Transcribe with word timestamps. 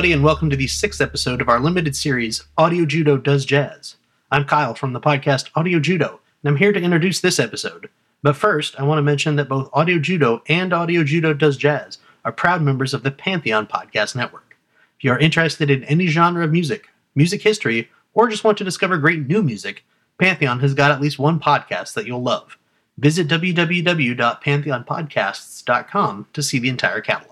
everybody, 0.00 0.14
and 0.14 0.24
welcome 0.24 0.48
to 0.48 0.56
the 0.56 0.66
sixth 0.66 1.02
episode 1.02 1.42
of 1.42 1.50
our 1.50 1.60
limited 1.60 1.94
series, 1.94 2.42
Audio 2.56 2.86
Judo 2.86 3.18
Does 3.18 3.44
Jazz. 3.44 3.96
I'm 4.30 4.46
Kyle 4.46 4.74
from 4.74 4.94
the 4.94 5.00
podcast 5.00 5.50
Audio 5.54 5.78
Judo, 5.78 6.20
and 6.42 6.48
I'm 6.48 6.56
here 6.56 6.72
to 6.72 6.80
introduce 6.80 7.20
this 7.20 7.38
episode. 7.38 7.90
But 8.22 8.34
first, 8.34 8.80
I 8.80 8.84
want 8.84 8.96
to 8.96 9.02
mention 9.02 9.36
that 9.36 9.50
both 9.50 9.68
Audio 9.74 9.98
Judo 9.98 10.42
and 10.48 10.72
Audio 10.72 11.04
Judo 11.04 11.34
Does 11.34 11.58
Jazz 11.58 11.98
are 12.24 12.32
proud 12.32 12.62
members 12.62 12.94
of 12.94 13.02
the 13.02 13.10
Pantheon 13.10 13.66
Podcast 13.66 14.16
Network. 14.16 14.56
If 14.96 15.04
you 15.04 15.12
are 15.12 15.18
interested 15.18 15.70
in 15.70 15.84
any 15.84 16.06
genre 16.06 16.44
of 16.44 16.50
music, 16.50 16.88
music 17.14 17.42
history, 17.42 17.90
or 18.14 18.30
just 18.30 18.42
want 18.42 18.56
to 18.56 18.64
discover 18.64 18.96
great 18.96 19.28
new 19.28 19.42
music, 19.42 19.84
Pantheon 20.18 20.60
has 20.60 20.72
got 20.72 20.92
at 20.92 21.02
least 21.02 21.18
one 21.18 21.38
podcast 21.38 21.92
that 21.92 22.06
you'll 22.06 22.22
love. 22.22 22.56
Visit 22.96 23.28
www.pantheonpodcasts.com 23.28 26.26
to 26.32 26.42
see 26.42 26.58
the 26.58 26.70
entire 26.70 27.02
catalog. 27.02 27.29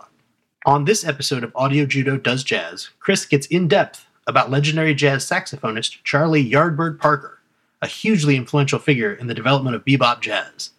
On 0.69 0.85
this 0.85 1.03
episode 1.03 1.45
of 1.45 1.53
Audio 1.57 1.87
Judo 1.87 2.19
Does 2.19 2.45
Jazz, 2.45 2.91
Chris 3.01 3.25
gets 3.25 3.47
in 3.47 3.69
depth 3.69 4.05
about 4.27 4.51
legendary 4.51 4.95
jazz 4.95 5.25
saxophonist 5.25 6.03
Charlie 6.05 6.47
Yardbird 6.47 6.99
Parker, 6.99 7.39
a 7.80 7.87
hugely 7.87 8.37
influential 8.37 8.79
figure 8.79 9.15
in 9.15 9.29
the 9.29 9.35
development 9.35 9.77
of 9.77 9.87
bebop 9.87 10.21
jazz. 10.21 10.73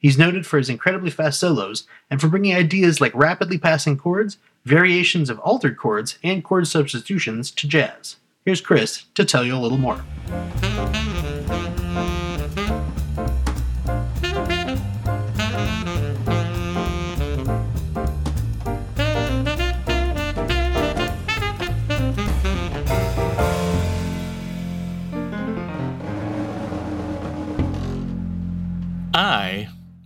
He's 0.00 0.18
noted 0.18 0.46
for 0.46 0.58
his 0.58 0.68
incredibly 0.68 1.10
fast 1.10 1.38
solos 1.38 1.86
and 2.10 2.20
for 2.20 2.26
bringing 2.26 2.56
ideas 2.56 3.00
like 3.00 3.14
rapidly 3.14 3.56
passing 3.56 3.96
chords, 3.96 4.38
variations 4.64 5.30
of 5.30 5.38
altered 5.38 5.76
chords, 5.76 6.18
and 6.24 6.42
chord 6.42 6.66
substitutions 6.66 7.52
to 7.52 7.68
jazz. 7.68 8.16
Here's 8.44 8.60
Chris 8.60 9.04
to 9.14 9.24
tell 9.24 9.44
you 9.44 9.54
a 9.54 9.62
little 9.62 9.78
more. 9.78 10.02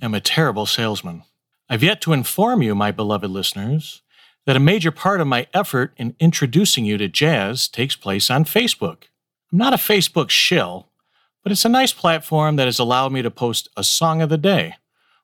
Am 0.03 0.15
a 0.15 0.21
terrible 0.21 0.67
salesman. 0.67 1.23
I've 1.69 1.83
yet 1.83 2.01
to 2.03 2.13
inform 2.13 2.63
you, 2.63 2.75
my 2.75 2.91
beloved 2.91 3.31
listeners, 3.31 4.03
that 4.47 4.57
a 4.57 4.61
major 4.61 4.91
part 4.91 5.21
of 5.21 5.27
my 5.27 5.47
effort 5.53 5.93
in 5.97 6.17
introducing 6.19 6.85
you 6.85 6.99
to 6.99 7.09
jazz 7.09 7.69
takes 7.69 7.95
place 7.97 8.31
on 8.31 8.45
Facebook. 8.45 9.05
I'm 9.53 9.59
not 9.59 9.75
a 9.75 9.77
Facebook 9.77 10.31
shill, 10.31 10.89
but 11.43 11.53
it's 11.53 11.65
a 11.65 11.69
nice 11.69 11.93
platform 11.93 12.57
that 12.57 12.67
has 12.67 12.79
allowed 12.79 13.13
me 13.13 13.23
to 13.23 13.31
post 13.31 13.69
a 13.77 13.85
song 13.85 14.23
of 14.23 14.29
the 14.29 14.39
day, 14.39 14.75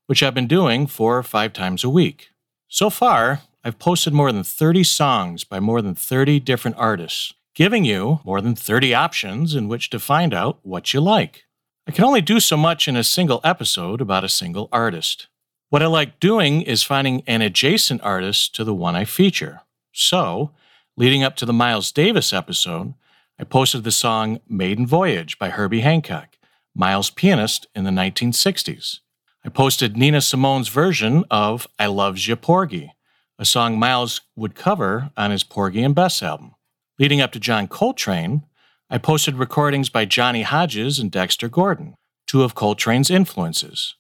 which 0.06 0.22
I've 0.22 0.34
been 0.34 0.46
doing 0.46 0.86
four 0.86 1.18
or 1.18 1.22
five 1.22 1.52
times 1.52 1.82
a 1.82 1.90
week. 1.90 2.28
So 2.68 2.90
far, 2.90 3.42
I've 3.64 3.78
posted 3.78 4.12
more 4.12 4.30
than 4.30 4.44
30 4.44 4.84
songs 4.84 5.44
by 5.44 5.58
more 5.58 5.82
than 5.82 5.94
30 5.94 6.40
different 6.40 6.76
artists, 6.76 7.34
giving 7.54 7.84
you 7.84 8.20
more 8.24 8.40
than 8.40 8.54
30 8.54 8.94
options 8.94 9.54
in 9.54 9.66
which 9.66 9.90
to 9.90 9.98
find 9.98 10.32
out 10.32 10.58
what 10.62 10.94
you 10.94 11.00
like. 11.00 11.45
I 11.88 11.92
can 11.92 12.04
only 12.04 12.20
do 12.20 12.40
so 12.40 12.56
much 12.56 12.88
in 12.88 12.96
a 12.96 13.04
single 13.04 13.40
episode 13.44 14.00
about 14.00 14.24
a 14.24 14.28
single 14.28 14.68
artist. 14.72 15.28
What 15.68 15.84
I 15.84 15.86
like 15.86 16.18
doing 16.18 16.62
is 16.62 16.82
finding 16.82 17.22
an 17.28 17.42
adjacent 17.42 18.02
artist 18.02 18.56
to 18.56 18.64
the 18.64 18.74
one 18.74 18.96
I 18.96 19.04
feature. 19.04 19.60
So, 19.92 20.50
leading 20.96 21.22
up 21.22 21.36
to 21.36 21.46
the 21.46 21.52
Miles 21.52 21.92
Davis 21.92 22.32
episode, 22.32 22.94
I 23.38 23.44
posted 23.44 23.84
the 23.84 23.92
song 23.92 24.40
Maiden 24.48 24.84
Voyage 24.84 25.38
by 25.38 25.50
Herbie 25.50 25.82
Hancock, 25.82 26.38
Miles' 26.74 27.10
pianist 27.10 27.68
in 27.72 27.84
the 27.84 27.90
1960s. 27.90 28.98
I 29.44 29.48
posted 29.48 29.96
Nina 29.96 30.20
Simone's 30.20 30.68
version 30.68 31.24
of 31.30 31.68
I 31.78 31.86
Loves 31.86 32.26
Ya 32.26 32.34
Porgy, 32.34 32.94
a 33.38 33.44
song 33.44 33.78
Miles 33.78 34.22
would 34.34 34.56
cover 34.56 35.10
on 35.16 35.30
his 35.30 35.44
Porgy 35.44 35.84
and 35.84 35.94
Bess 35.94 36.20
album. 36.20 36.56
Leading 36.98 37.20
up 37.20 37.30
to 37.30 37.38
John 37.38 37.68
Coltrane, 37.68 38.42
I 38.88 38.98
posted 38.98 39.36
recordings 39.36 39.88
by 39.88 40.04
Johnny 40.04 40.42
Hodges 40.42 40.98
and 40.98 41.10
Dexter 41.10 41.48
Gordon, 41.48 41.94
two 42.26 42.42
of 42.42 42.54
Coltrane's 42.54 43.10
influences. 43.10 43.94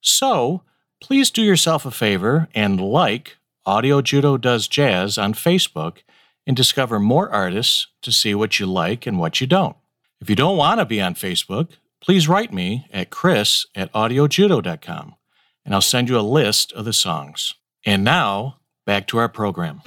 So, 0.00 0.62
please 1.00 1.30
do 1.30 1.42
yourself 1.42 1.84
a 1.84 1.90
favor 1.90 2.48
and 2.54 2.80
like 2.80 3.38
Audio 3.66 4.00
Judo 4.00 4.36
Does 4.36 4.68
Jazz 4.68 5.18
on 5.18 5.34
Facebook 5.34 5.98
and 6.46 6.56
discover 6.56 7.00
more 7.00 7.28
artists 7.28 7.88
to 8.02 8.12
see 8.12 8.34
what 8.34 8.60
you 8.60 8.66
like 8.66 9.06
and 9.06 9.18
what 9.18 9.40
you 9.40 9.46
don't. 9.46 9.76
If 10.20 10.30
you 10.30 10.36
don't 10.36 10.56
want 10.56 10.78
to 10.80 10.84
be 10.84 11.00
on 11.00 11.14
Facebook, 11.14 11.70
please 12.00 12.28
write 12.28 12.52
me 12.52 12.86
at 12.92 13.10
chris 13.10 13.66
at 13.74 13.92
audiojudo.com 13.92 15.16
and 15.64 15.74
I'll 15.74 15.80
send 15.80 16.08
you 16.08 16.18
a 16.18 16.20
list 16.20 16.72
of 16.72 16.84
the 16.84 16.92
songs. 16.92 17.54
And 17.84 18.04
now, 18.04 18.58
back 18.86 19.06
to 19.08 19.18
our 19.18 19.28
program. 19.28 19.82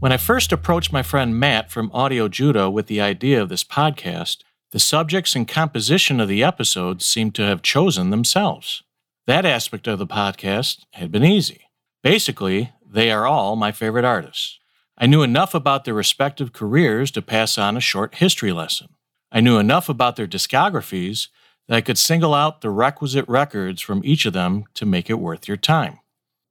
When 0.00 0.12
I 0.12 0.16
first 0.16 0.50
approached 0.50 0.94
my 0.94 1.02
friend 1.02 1.38
Matt 1.38 1.70
from 1.70 1.90
Audio 1.92 2.26
Judo 2.26 2.70
with 2.70 2.86
the 2.86 3.02
idea 3.02 3.42
of 3.42 3.50
this 3.50 3.62
podcast, 3.62 4.38
the 4.72 4.78
subjects 4.78 5.36
and 5.36 5.46
composition 5.46 6.20
of 6.20 6.28
the 6.28 6.42
episodes 6.42 7.04
seemed 7.04 7.34
to 7.34 7.42
have 7.42 7.60
chosen 7.60 8.08
themselves. 8.08 8.82
That 9.26 9.44
aspect 9.44 9.86
of 9.86 9.98
the 9.98 10.06
podcast 10.06 10.86
had 10.92 11.12
been 11.12 11.22
easy. 11.22 11.66
Basically, 12.02 12.72
they 12.82 13.10
are 13.10 13.26
all 13.26 13.56
my 13.56 13.72
favorite 13.72 14.06
artists. 14.06 14.58
I 14.96 15.06
knew 15.06 15.20
enough 15.20 15.54
about 15.54 15.84
their 15.84 15.92
respective 15.92 16.54
careers 16.54 17.10
to 17.10 17.20
pass 17.20 17.58
on 17.58 17.76
a 17.76 17.80
short 17.80 18.14
history 18.14 18.52
lesson. 18.52 18.88
I 19.30 19.40
knew 19.42 19.58
enough 19.58 19.90
about 19.90 20.16
their 20.16 20.26
discographies 20.26 21.28
that 21.68 21.76
I 21.76 21.82
could 21.82 21.98
single 21.98 22.32
out 22.32 22.62
the 22.62 22.70
requisite 22.70 23.28
records 23.28 23.82
from 23.82 24.00
each 24.02 24.24
of 24.24 24.32
them 24.32 24.64
to 24.74 24.86
make 24.86 25.10
it 25.10 25.18
worth 25.18 25.46
your 25.46 25.58
time. 25.58 25.99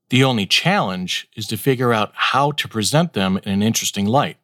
The 0.09 0.23
only 0.23 0.45
challenge 0.45 1.27
is 1.35 1.45
to 1.47 1.57
figure 1.57 1.93
out 1.93 2.11
how 2.15 2.51
to 2.51 2.67
present 2.67 3.13
them 3.13 3.37
in 3.43 3.51
an 3.51 3.63
interesting 3.63 4.05
light. 4.05 4.37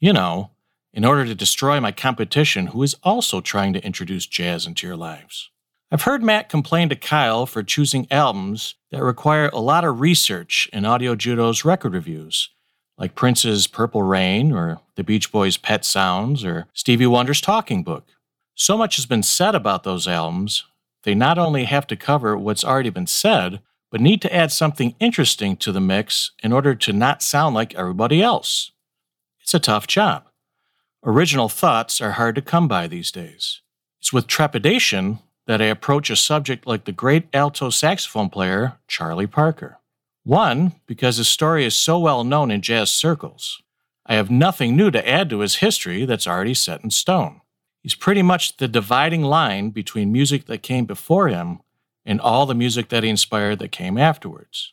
You 0.00 0.12
know, 0.12 0.50
in 0.92 1.04
order 1.04 1.24
to 1.24 1.34
destroy 1.34 1.78
my 1.78 1.92
competition 1.92 2.68
who 2.68 2.82
is 2.82 2.96
also 3.02 3.40
trying 3.40 3.72
to 3.74 3.84
introduce 3.84 4.26
jazz 4.26 4.66
into 4.66 4.86
your 4.86 4.96
lives. 4.96 5.50
I've 5.92 6.02
heard 6.02 6.22
Matt 6.22 6.48
complain 6.48 6.88
to 6.88 6.96
Kyle 6.96 7.46
for 7.46 7.62
choosing 7.62 8.08
albums 8.10 8.74
that 8.90 9.02
require 9.02 9.48
a 9.52 9.60
lot 9.60 9.84
of 9.84 10.00
research 10.00 10.68
in 10.72 10.84
Audio 10.84 11.14
Judo's 11.14 11.64
record 11.64 11.92
reviews, 11.92 12.48
like 12.98 13.14
Prince's 13.14 13.66
Purple 13.66 14.02
Rain 14.02 14.52
or 14.52 14.80
the 14.96 15.04
Beach 15.04 15.30
Boys' 15.30 15.58
Pet 15.58 15.84
Sounds 15.84 16.44
or 16.44 16.66
Stevie 16.72 17.06
Wonder's 17.06 17.40
Talking 17.40 17.84
Book. 17.84 18.06
So 18.54 18.76
much 18.76 18.96
has 18.96 19.06
been 19.06 19.22
said 19.22 19.54
about 19.54 19.84
those 19.84 20.08
albums, 20.08 20.64
they 21.04 21.14
not 21.14 21.38
only 21.38 21.64
have 21.64 21.86
to 21.88 21.94
cover 21.94 22.36
what's 22.36 22.64
already 22.64 22.90
been 22.90 23.06
said, 23.06 23.60
but 23.96 24.02
need 24.02 24.20
to 24.20 24.34
add 24.34 24.52
something 24.52 24.94
interesting 25.00 25.56
to 25.56 25.72
the 25.72 25.80
mix 25.80 26.32
in 26.42 26.52
order 26.52 26.74
to 26.74 26.92
not 26.92 27.22
sound 27.22 27.54
like 27.54 27.74
everybody 27.74 28.20
else. 28.20 28.72
It's 29.40 29.54
a 29.54 29.58
tough 29.58 29.86
job. 29.86 30.24
Original 31.02 31.48
thoughts 31.48 31.98
are 32.02 32.12
hard 32.12 32.34
to 32.34 32.42
come 32.42 32.68
by 32.68 32.88
these 32.88 33.10
days. 33.10 33.62
It's 33.98 34.12
with 34.12 34.26
trepidation 34.26 35.20
that 35.46 35.62
I 35.62 35.64
approach 35.64 36.10
a 36.10 36.16
subject 36.16 36.66
like 36.66 36.84
the 36.84 36.92
great 36.92 37.28
alto 37.32 37.70
saxophone 37.70 38.28
player 38.28 38.74
Charlie 38.86 39.26
Parker. 39.26 39.78
One, 40.24 40.74
because 40.86 41.16
his 41.16 41.28
story 41.28 41.64
is 41.64 41.74
so 41.74 41.98
well 41.98 42.22
known 42.22 42.50
in 42.50 42.60
jazz 42.60 42.90
circles. 42.90 43.62
I 44.04 44.16
have 44.16 44.30
nothing 44.30 44.76
new 44.76 44.90
to 44.90 45.08
add 45.08 45.30
to 45.30 45.38
his 45.38 45.56
history 45.56 46.04
that's 46.04 46.26
already 46.26 46.52
set 46.52 46.84
in 46.84 46.90
stone. 46.90 47.40
He's 47.82 47.94
pretty 47.94 48.20
much 48.20 48.58
the 48.58 48.68
dividing 48.68 49.22
line 49.22 49.70
between 49.70 50.12
music 50.12 50.44
that 50.48 50.62
came 50.62 50.84
before 50.84 51.28
him 51.28 51.60
and 52.06 52.20
all 52.20 52.46
the 52.46 52.54
music 52.54 52.88
that 52.88 53.02
he 53.02 53.10
inspired 53.10 53.58
that 53.58 53.72
came 53.72 53.98
afterwards. 53.98 54.72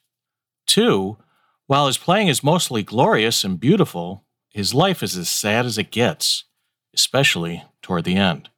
Two, 0.65 1.17
while 1.65 1.87
his 1.87 1.97
playing 1.97 2.27
is 2.27 2.43
mostly 2.43 2.83
glorious 2.83 3.43
and 3.43 3.59
beautiful, 3.59 4.23
his 4.49 4.73
life 4.73 5.01
is 5.01 5.17
as 5.17 5.27
sad 5.27 5.65
as 5.65 5.77
it 5.77 5.91
gets, 5.91 6.43
especially 6.93 7.63
toward 7.81 8.03
the 8.03 8.15
end. 8.15 8.49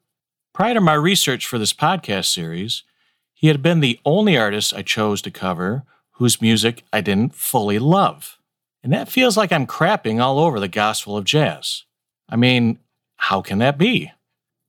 Prior 0.54 0.74
to 0.74 0.82
my 0.82 0.94
research 0.94 1.48
for 1.48 1.58
this 1.58 1.74
podcast 1.74 2.26
series, 2.26 2.84
he 3.34 3.48
had 3.48 3.62
been 3.62 3.80
the 3.80 4.00
only 4.06 4.38
artist 4.38 4.74
I 4.74 4.82
chose 4.82 5.22
to 5.24 5.32
cover 5.32 5.84
whose 6.12 6.42
music 6.42 6.84
I 6.94 7.02
didn't 7.02 7.36
fully 7.36 7.80
love. 7.80 8.38
And 8.84 8.94
that 8.94 9.10
feels 9.10 9.36
like 9.36 9.52
I'm 9.52 9.68
crapping 9.68 10.22
all 10.22 10.40
over 10.40 10.60
the 10.60 10.68
gospel 10.68 11.18
of 11.18 11.26
jazz. 11.26 11.84
I 12.30 12.36
mean, 12.36 12.80
how 13.18 13.42
can 13.42 13.58
that 13.60 13.78
be? 13.78 14.12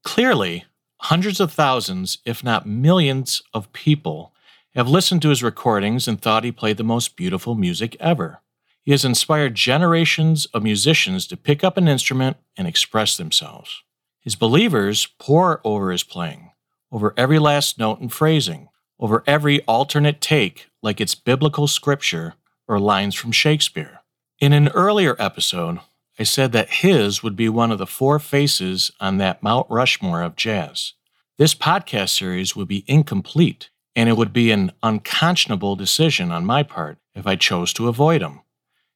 Clearly, 0.05 0.64
hundreds 0.99 1.41
of 1.41 1.53
thousands, 1.53 2.19
if 2.25 2.43
not 2.43 2.67
millions, 2.67 3.43
of 3.53 3.73
people 3.73 4.33
have 4.75 4.89
listened 4.89 5.23
to 5.23 5.31
his 5.31 5.43
recordings 5.43 6.07
and 6.07 6.21
thought 6.21 6.45
he 6.45 6.53
played 6.53 6.77
the 6.77 6.85
most 6.85 7.17
beautiful 7.17 7.55
music 7.55 7.97
ever. 7.99 8.43
He 8.83 8.93
has 8.93 9.05
inspired 9.05 9.55
generations 9.55 10.47
of 10.47 10.63
musicians 10.63 11.27
to 11.27 11.37
pick 11.37 11.65
up 11.65 11.77
an 11.77 11.89
instrument 11.89 12.37
and 12.57 12.69
express 12.69 13.17
themselves. 13.17 13.83
His 14.21 14.37
believers 14.37 15.09
pore 15.19 15.61
over 15.65 15.91
his 15.91 16.03
playing, 16.03 16.51
over 16.93 17.15
every 17.17 17.39
last 17.39 17.79
note 17.79 18.01
and 18.01 18.13
phrasing, 18.13 18.69
over 18.99 19.25
every 19.27 19.63
alternate 19.63 20.21
take 20.21 20.69
like 20.83 21.01
it's 21.01 21.15
biblical 21.15 21.67
scripture 21.67 22.35
or 22.69 22.79
lines 22.79 23.15
from 23.15 23.33
Shakespeare. 23.33 24.01
In 24.39 24.53
an 24.53 24.69
earlier 24.69 25.17
episode, 25.19 25.81
I 26.19 26.23
said 26.23 26.53
that 26.53 26.71
his 26.71 27.23
would 27.23 27.37
be 27.37 27.49
one 27.49 27.71
of 27.71 27.79
the 27.79 27.87
four 27.87 28.19
faces 28.19 28.91
on 29.01 29.19
that 29.19 29.43
Mount 29.43 29.67
Rushmore 29.69 30.23
of 30.23 30.35
jazz. 30.35 30.95
This 31.37 31.55
podcast 31.55 32.17
series 32.17 32.57
would 32.57 32.69
be 32.69 32.85
incomplete, 32.87 33.69
and 33.95 34.09
it 34.09 34.17
would 34.17 34.33
be 34.33 34.51
an 34.51 34.73
unconscionable 34.83 35.77
decision 35.77 36.33
on 36.33 36.47
my 36.47 36.63
part 36.63 36.97
if 37.15 37.27
I 37.27 37.37
chose 37.37 37.75
to 37.75 37.89
avoid 37.89 38.23
him. 38.23 38.41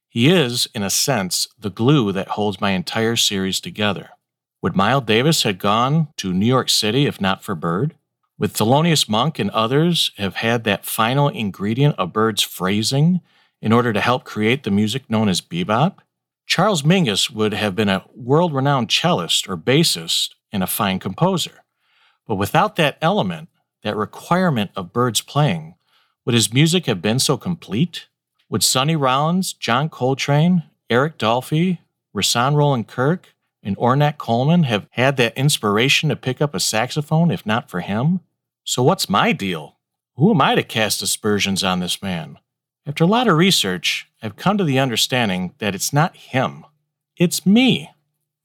He 0.09 0.29
is, 0.29 0.67
in 0.73 0.81
a 0.81 0.89
sense, 0.89 1.47
the 1.59 1.69
glue 1.69 2.11
that 2.11 2.29
holds 2.29 2.59
my 2.59 2.71
entire 2.71 3.15
series 3.15 3.59
together. 3.59 4.09
Would 4.63 4.75
Miles 4.75 5.05
Davis 5.05 5.43
have 5.43 5.59
gone 5.59 6.07
to 6.17 6.33
New 6.33 6.45
York 6.45 6.69
City 6.69 7.05
if 7.05 7.21
not 7.21 7.43
for 7.43 7.53
Bird? 7.53 7.95
Would 8.39 8.53
Thelonious 8.53 9.07
Monk 9.07 9.37
and 9.37 9.51
others 9.51 10.11
have 10.17 10.37
had 10.37 10.63
that 10.63 10.85
final 10.85 11.29
ingredient 11.29 11.95
of 11.99 12.13
Bird's 12.13 12.41
phrasing 12.41 13.21
in 13.61 13.71
order 13.71 13.93
to 13.93 14.01
help 14.01 14.23
create 14.23 14.63
the 14.63 14.71
music 14.71 15.07
known 15.07 15.29
as 15.29 15.39
bebop? 15.39 15.97
Charles 16.51 16.81
Mingus 16.81 17.29
would 17.29 17.53
have 17.53 17.77
been 17.77 17.87
a 17.87 18.03
world 18.13 18.53
renowned 18.53 18.89
cellist 18.89 19.47
or 19.47 19.55
bassist 19.55 20.31
and 20.51 20.61
a 20.61 20.67
fine 20.67 20.99
composer. 20.99 21.63
But 22.27 22.35
without 22.35 22.75
that 22.75 22.97
element, 23.01 23.47
that 23.83 23.95
requirement 23.95 24.71
of 24.75 24.91
Bird's 24.91 25.21
playing, 25.21 25.75
would 26.25 26.35
his 26.35 26.51
music 26.51 26.87
have 26.87 27.01
been 27.01 27.19
so 27.19 27.37
complete? 27.37 28.07
Would 28.49 28.65
Sonny 28.65 28.97
Rollins, 28.97 29.53
John 29.53 29.87
Coltrane, 29.87 30.63
Eric 30.89 31.17
Dolphy, 31.17 31.77
Rahsaan 32.13 32.57
Roland 32.57 32.89
Kirk, 32.89 33.33
and 33.63 33.77
Ornette 33.77 34.17
Coleman 34.17 34.63
have 34.63 34.87
had 34.89 35.15
that 35.15 35.37
inspiration 35.37 36.09
to 36.09 36.17
pick 36.17 36.41
up 36.41 36.53
a 36.53 36.59
saxophone 36.59 37.31
if 37.31 37.45
not 37.45 37.69
for 37.69 37.79
him? 37.79 38.19
So 38.65 38.83
what's 38.83 39.09
my 39.09 39.31
deal? 39.31 39.77
Who 40.17 40.31
am 40.31 40.41
I 40.41 40.55
to 40.55 40.63
cast 40.63 41.01
aspersions 41.01 41.63
on 41.63 41.79
this 41.79 42.01
man? 42.01 42.39
After 42.85 43.05
a 43.05 43.07
lot 43.07 43.29
of 43.29 43.37
research, 43.37 44.10
I've 44.21 44.35
come 44.35 44.57
to 44.57 44.63
the 44.63 44.77
understanding 44.77 45.55
that 45.57 45.73
it's 45.73 45.91
not 45.91 46.15
him, 46.15 46.65
it's 47.17 47.45
me, 47.45 47.89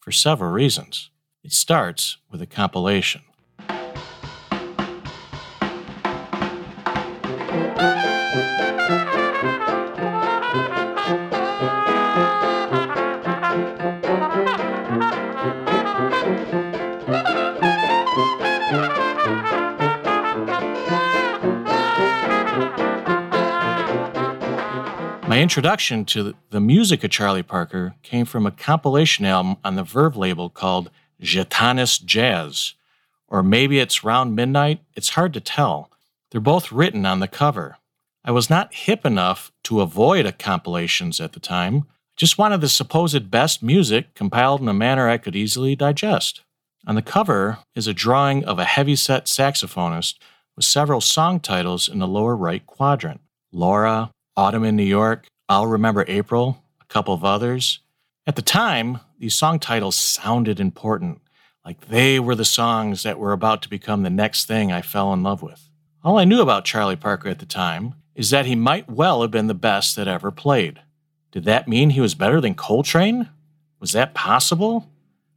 for 0.00 0.10
several 0.10 0.50
reasons. 0.50 1.10
It 1.44 1.52
starts 1.52 2.16
with 2.30 2.40
a 2.40 2.46
compilation. 2.46 3.22
My 25.36 25.42
introduction 25.42 26.06
to 26.06 26.34
the 26.48 26.62
music 26.62 27.04
of 27.04 27.10
Charlie 27.10 27.42
Parker 27.42 27.94
came 28.02 28.24
from 28.24 28.46
a 28.46 28.50
compilation 28.50 29.26
album 29.26 29.58
on 29.62 29.74
the 29.74 29.82
Verve 29.82 30.16
label 30.16 30.48
called 30.48 30.90
Gitanes 31.20 32.02
Jazz. 32.02 32.72
Or 33.28 33.42
maybe 33.42 33.78
it's 33.78 34.02
Round 34.02 34.34
Midnight, 34.34 34.80
it's 34.94 35.10
hard 35.10 35.34
to 35.34 35.40
tell. 35.40 35.90
They're 36.30 36.40
both 36.40 36.72
written 36.72 37.04
on 37.04 37.20
the 37.20 37.28
cover. 37.28 37.76
I 38.24 38.30
was 38.30 38.48
not 38.48 38.72
hip 38.72 39.04
enough 39.04 39.52
to 39.64 39.82
avoid 39.82 40.38
compilations 40.38 41.20
at 41.20 41.34
the 41.34 41.40
time, 41.40 41.84
just 42.16 42.38
wanted 42.38 42.62
the 42.62 42.68
supposed 42.70 43.30
best 43.30 43.62
music 43.62 44.14
compiled 44.14 44.62
in 44.62 44.68
a 44.68 44.72
manner 44.72 45.06
I 45.06 45.18
could 45.18 45.36
easily 45.36 45.76
digest. 45.76 46.44
On 46.86 46.94
the 46.94 47.02
cover 47.02 47.58
is 47.74 47.86
a 47.86 47.92
drawing 47.92 48.42
of 48.46 48.58
a 48.58 48.64
heavyset 48.64 49.26
saxophonist 49.26 50.14
with 50.56 50.64
several 50.64 51.02
song 51.02 51.40
titles 51.40 51.90
in 51.90 51.98
the 51.98 52.08
lower 52.08 52.34
right 52.34 52.64
quadrant 52.64 53.20
Laura, 53.52 54.10
Autumn 54.38 54.64
in 54.64 54.76
New 54.76 54.82
York, 54.82 55.28
I'll 55.48 55.66
Remember 55.66 56.04
April, 56.06 56.62
a 56.82 56.84
couple 56.84 57.14
of 57.14 57.24
others. 57.24 57.80
At 58.26 58.36
the 58.36 58.42
time, 58.42 59.00
these 59.18 59.34
song 59.34 59.58
titles 59.58 59.96
sounded 59.96 60.60
important, 60.60 61.22
like 61.64 61.88
they 61.88 62.20
were 62.20 62.34
the 62.34 62.44
songs 62.44 63.02
that 63.02 63.18
were 63.18 63.32
about 63.32 63.62
to 63.62 63.70
become 63.70 64.02
the 64.02 64.10
next 64.10 64.44
thing 64.44 64.70
I 64.70 64.82
fell 64.82 65.14
in 65.14 65.22
love 65.22 65.42
with. 65.42 65.70
All 66.04 66.18
I 66.18 66.24
knew 66.24 66.42
about 66.42 66.66
Charlie 66.66 66.96
Parker 66.96 67.30
at 67.30 67.38
the 67.38 67.46
time 67.46 67.94
is 68.14 68.28
that 68.28 68.44
he 68.44 68.54
might 68.54 68.90
well 68.90 69.22
have 69.22 69.30
been 69.30 69.46
the 69.46 69.54
best 69.54 69.96
that 69.96 70.06
ever 70.06 70.30
played. 70.30 70.80
Did 71.32 71.44
that 71.44 71.66
mean 71.66 71.90
he 71.90 72.02
was 72.02 72.14
better 72.14 72.38
than 72.38 72.54
Coltrane? 72.54 73.30
Was 73.80 73.92
that 73.92 74.12
possible? 74.12 74.90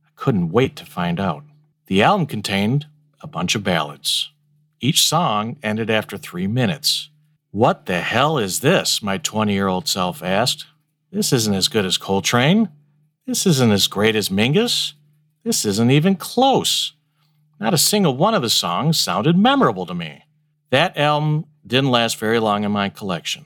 I 0.05 0.09
couldn't 0.17 0.51
wait 0.51 0.75
to 0.75 0.85
find 0.85 1.21
out. 1.21 1.45
The 1.85 2.03
album 2.03 2.27
contained 2.27 2.87
a 3.21 3.27
bunch 3.27 3.55
of 3.55 3.63
ballads. 3.63 4.33
Each 4.81 5.07
song 5.07 5.55
ended 5.63 5.89
after 5.89 6.17
three 6.17 6.47
minutes. 6.47 7.09
What 7.51 7.87
the 7.87 8.01
hell 8.01 8.37
is 8.37 8.59
this? 8.59 9.01
My 9.01 9.17
20 9.17 9.53
year 9.53 9.67
old 9.67 9.87
self 9.87 10.21
asked. 10.21 10.67
This 11.11 11.33
isn't 11.33 11.55
as 11.55 11.67
good 11.67 11.85
as 11.85 11.97
Coltrane. 11.97 12.69
This 13.25 13.47
isn't 13.47 13.71
as 13.71 13.87
great 13.87 14.15
as 14.15 14.29
Mingus. 14.29 14.93
This 15.43 15.65
isn't 15.65 15.89
even 15.89 16.15
close. 16.15 16.93
Not 17.59 17.73
a 17.73 17.77
single 17.77 18.15
one 18.15 18.35
of 18.35 18.43
the 18.43 18.49
songs 18.51 18.99
sounded 18.99 19.35
memorable 19.35 19.87
to 19.87 19.95
me. 19.95 20.25
That 20.69 20.95
album 20.95 21.45
didn't 21.65 21.89
last 21.89 22.17
very 22.17 22.39
long 22.39 22.63
in 22.63 22.71
my 22.71 22.89
collection. 22.89 23.45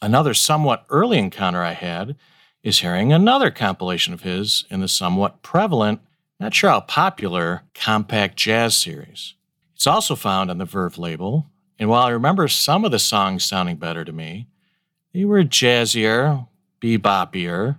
Another 0.00 0.32
somewhat 0.32 0.86
early 0.88 1.18
encounter 1.18 1.62
I 1.62 1.72
had 1.72 2.16
is 2.62 2.78
hearing 2.78 3.12
another 3.12 3.50
compilation 3.50 4.14
of 4.14 4.22
his 4.22 4.64
in 4.70 4.80
the 4.80 4.88
somewhat 4.88 5.42
prevalent, 5.42 6.00
not 6.40 6.54
sure 6.54 6.70
how 6.70 6.80
popular, 6.80 7.62
Compact 7.74 8.36
Jazz 8.36 8.76
series. 8.76 9.34
It's 9.74 9.86
also 9.86 10.16
found 10.16 10.50
on 10.50 10.58
the 10.58 10.64
Verve 10.64 10.96
label 10.96 11.51
and 11.82 11.90
while 11.90 12.04
I 12.04 12.10
remember 12.10 12.46
some 12.46 12.84
of 12.84 12.92
the 12.92 13.00
songs 13.00 13.42
sounding 13.42 13.74
better 13.74 14.04
to 14.04 14.12
me, 14.12 14.46
they 15.12 15.24
were 15.24 15.42
jazzier, 15.42 16.46
bebopier. 16.80 17.76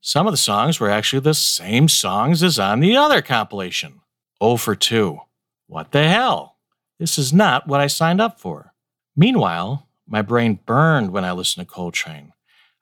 Some 0.00 0.26
of 0.26 0.32
the 0.32 0.38
songs 0.38 0.80
were 0.80 0.88
actually 0.88 1.20
the 1.20 1.34
same 1.34 1.86
songs 1.86 2.42
as 2.42 2.58
on 2.58 2.80
the 2.80 2.96
other 2.96 3.20
compilation. 3.20 4.00
Oh 4.40 4.56
for 4.56 4.74
2. 4.74 5.18
What 5.66 5.92
the 5.92 6.08
hell? 6.08 6.56
This 6.98 7.18
is 7.18 7.30
not 7.30 7.68
what 7.68 7.78
I 7.78 7.88
signed 7.88 8.22
up 8.22 8.40
for. 8.40 8.72
Meanwhile, 9.14 9.86
my 10.08 10.22
brain 10.22 10.60
burned 10.64 11.12
when 11.12 11.26
I 11.26 11.32
listened 11.32 11.68
to 11.68 11.70
Coltrane. 11.70 12.32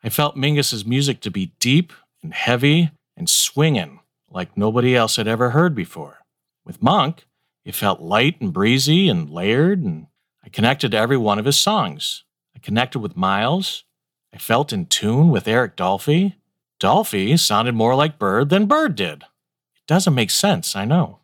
I 0.04 0.08
felt 0.08 0.36
Mingus's 0.36 0.86
music 0.86 1.20
to 1.22 1.32
be 1.32 1.52
deep 1.58 1.92
and 2.22 2.32
heavy 2.32 2.92
and 3.16 3.28
swinging 3.28 3.98
like 4.30 4.56
nobody 4.56 4.94
else 4.94 5.16
had 5.16 5.26
ever 5.26 5.50
heard 5.50 5.74
before. 5.74 6.20
With 6.64 6.80
Monk, 6.80 7.26
it 7.64 7.74
felt 7.74 8.00
light 8.00 8.40
and 8.40 8.52
breezy 8.52 9.08
and 9.08 9.28
layered 9.28 9.82
and 9.82 10.06
connected 10.54 10.92
to 10.92 10.96
every 10.96 11.16
one 11.16 11.40
of 11.40 11.44
his 11.44 11.58
songs. 11.58 12.22
I 12.54 12.60
connected 12.60 13.00
with 13.00 13.16
Miles. 13.16 13.82
I 14.32 14.38
felt 14.38 14.72
in 14.72 14.86
tune 14.86 15.30
with 15.30 15.48
Eric 15.48 15.76
Dolphy. 15.76 16.36
Dolphy 16.80 17.36
sounded 17.36 17.74
more 17.74 17.96
like 17.96 18.20
Bird 18.20 18.50
than 18.50 18.66
Bird 18.66 18.94
did. 18.94 19.24
It 19.74 19.86
doesn't 19.88 20.14
make 20.14 20.30
sense, 20.30 20.76
I 20.76 20.84
know. 20.84 21.18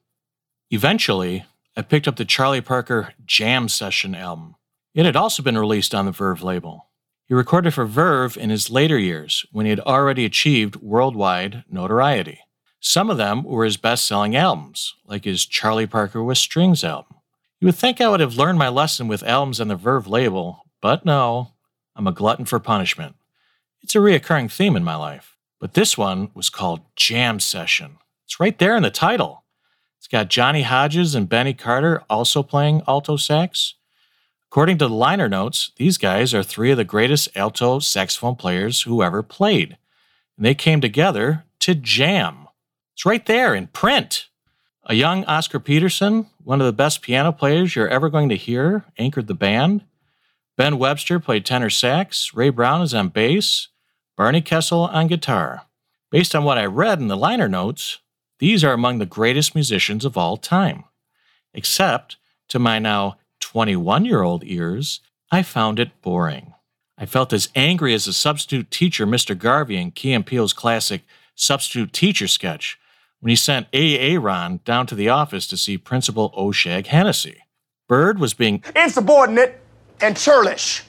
Eventually, 0.70 1.44
I 1.76 1.82
picked 1.82 2.08
up 2.08 2.16
the 2.16 2.24
Charlie 2.24 2.60
Parker 2.60 3.14
Jam 3.24 3.68
Session 3.68 4.16
album. 4.16 4.56
It 4.94 5.06
had 5.06 5.14
also 5.14 5.44
been 5.44 5.56
released 5.56 5.94
on 5.94 6.06
the 6.06 6.12
Verve 6.12 6.42
label. 6.42 6.88
He 7.24 7.34
recorded 7.34 7.72
for 7.72 7.86
Verve 7.86 8.36
in 8.36 8.50
his 8.50 8.68
later 8.68 8.98
years 8.98 9.46
when 9.52 9.64
he 9.64 9.70
had 9.70 9.80
already 9.80 10.24
achieved 10.24 10.76
worldwide 10.76 11.62
notoriety. 11.70 12.40
Some 12.80 13.08
of 13.08 13.16
them 13.16 13.44
were 13.44 13.64
his 13.64 13.76
best 13.76 14.06
selling 14.06 14.34
albums, 14.34 14.96
like 15.04 15.24
his 15.24 15.46
Charlie 15.46 15.86
Parker 15.86 16.24
with 16.24 16.38
Strings 16.38 16.82
album. 16.82 17.09
You 17.60 17.66
would 17.66 17.76
think 17.76 18.00
I 18.00 18.08
would 18.08 18.20
have 18.20 18.36
learned 18.36 18.58
my 18.58 18.70
lesson 18.70 19.06
with 19.06 19.22
albums 19.22 19.60
on 19.60 19.68
the 19.68 19.76
Verve 19.76 20.06
label, 20.06 20.64
but 20.80 21.04
no, 21.04 21.52
I'm 21.94 22.06
a 22.06 22.12
glutton 22.12 22.46
for 22.46 22.58
punishment. 22.58 23.16
It's 23.82 23.94
a 23.94 23.98
reoccurring 23.98 24.50
theme 24.50 24.76
in 24.76 24.84
my 24.84 24.96
life. 24.96 25.36
But 25.60 25.74
this 25.74 25.98
one 25.98 26.30
was 26.32 26.48
called 26.48 26.80
Jam 26.96 27.38
Session. 27.38 27.98
It's 28.24 28.40
right 28.40 28.58
there 28.58 28.76
in 28.76 28.82
the 28.82 28.90
title. 28.90 29.44
It's 29.98 30.08
got 30.08 30.30
Johnny 30.30 30.62
Hodges 30.62 31.14
and 31.14 31.28
Benny 31.28 31.52
Carter 31.52 32.02
also 32.08 32.42
playing 32.42 32.80
alto 32.88 33.18
sax. 33.18 33.74
According 34.46 34.78
to 34.78 34.88
the 34.88 34.94
liner 34.94 35.28
notes, 35.28 35.72
these 35.76 35.98
guys 35.98 36.32
are 36.32 36.42
three 36.42 36.70
of 36.70 36.78
the 36.78 36.84
greatest 36.84 37.28
alto 37.36 37.78
saxophone 37.78 38.36
players 38.36 38.82
who 38.82 39.02
ever 39.02 39.22
played. 39.22 39.76
And 40.38 40.46
they 40.46 40.54
came 40.54 40.80
together 40.80 41.44
to 41.58 41.74
jam. 41.74 42.48
It's 42.94 43.04
right 43.04 43.26
there 43.26 43.54
in 43.54 43.66
print. 43.66 44.29
A 44.90 44.94
young 44.94 45.24
Oscar 45.26 45.60
Peterson, 45.60 46.26
one 46.42 46.60
of 46.60 46.66
the 46.66 46.72
best 46.72 47.00
piano 47.00 47.30
players 47.30 47.76
you're 47.76 47.86
ever 47.86 48.10
going 48.10 48.28
to 48.28 48.34
hear, 48.34 48.86
anchored 48.98 49.28
the 49.28 49.34
band. 49.34 49.84
Ben 50.56 50.78
Webster 50.78 51.20
played 51.20 51.46
tenor 51.46 51.70
sax. 51.70 52.34
Ray 52.34 52.50
Brown 52.50 52.82
is 52.82 52.92
on 52.92 53.10
bass. 53.10 53.68
Barney 54.16 54.40
Kessel 54.40 54.86
on 54.86 55.06
guitar. 55.06 55.62
Based 56.10 56.34
on 56.34 56.42
what 56.42 56.58
I 56.58 56.64
read 56.64 56.98
in 56.98 57.06
the 57.06 57.16
liner 57.16 57.48
notes, 57.48 58.00
these 58.40 58.64
are 58.64 58.72
among 58.72 58.98
the 58.98 59.06
greatest 59.06 59.54
musicians 59.54 60.04
of 60.04 60.16
all 60.16 60.36
time. 60.36 60.82
Except, 61.54 62.16
to 62.48 62.58
my 62.58 62.80
now 62.80 63.16
21 63.38 64.04
year 64.04 64.22
old 64.22 64.42
ears, 64.44 64.98
I 65.30 65.44
found 65.44 65.78
it 65.78 66.02
boring. 66.02 66.52
I 66.98 67.06
felt 67.06 67.32
as 67.32 67.48
angry 67.54 67.94
as 67.94 68.06
the 68.06 68.12
substitute 68.12 68.72
teacher, 68.72 69.06
Mr. 69.06 69.38
Garvey, 69.38 69.76
in 69.76 69.92
Key 69.92 70.14
and 70.14 70.26
Peele's 70.26 70.52
classic 70.52 71.02
Substitute 71.36 71.92
Teacher 71.92 72.26
sketch, 72.26 72.76
when 73.20 73.30
he 73.30 73.36
sent 73.36 73.68
Aaron 73.72 74.60
down 74.64 74.86
to 74.86 74.94
the 74.94 75.08
office 75.08 75.46
to 75.46 75.56
see 75.56 75.78
Principal 75.78 76.32
O'Shag 76.36 76.86
Hennessy. 76.86 77.42
Bird 77.88 78.18
was 78.18 78.34
being 78.34 78.62
insubordinate 78.74 79.60
and 80.00 80.16
churlish. 80.16 80.84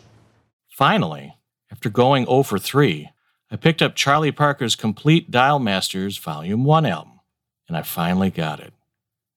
Finally, 0.70 1.36
after 1.72 1.90
going 1.90 2.26
0 2.26 2.44
for 2.44 2.58
3, 2.58 3.10
I 3.50 3.56
picked 3.58 3.82
up 3.82 3.96
Charlie 3.96 4.32
Parker's 4.32 4.76
complete 4.76 5.30
Dial 5.30 5.60
Masters 5.60 6.18
Volume 6.18 6.64
1 6.64 6.86
album, 6.86 7.20
and 7.68 7.76
I 7.76 7.82
finally 7.82 8.30
got 8.30 8.60
it. 8.60 8.74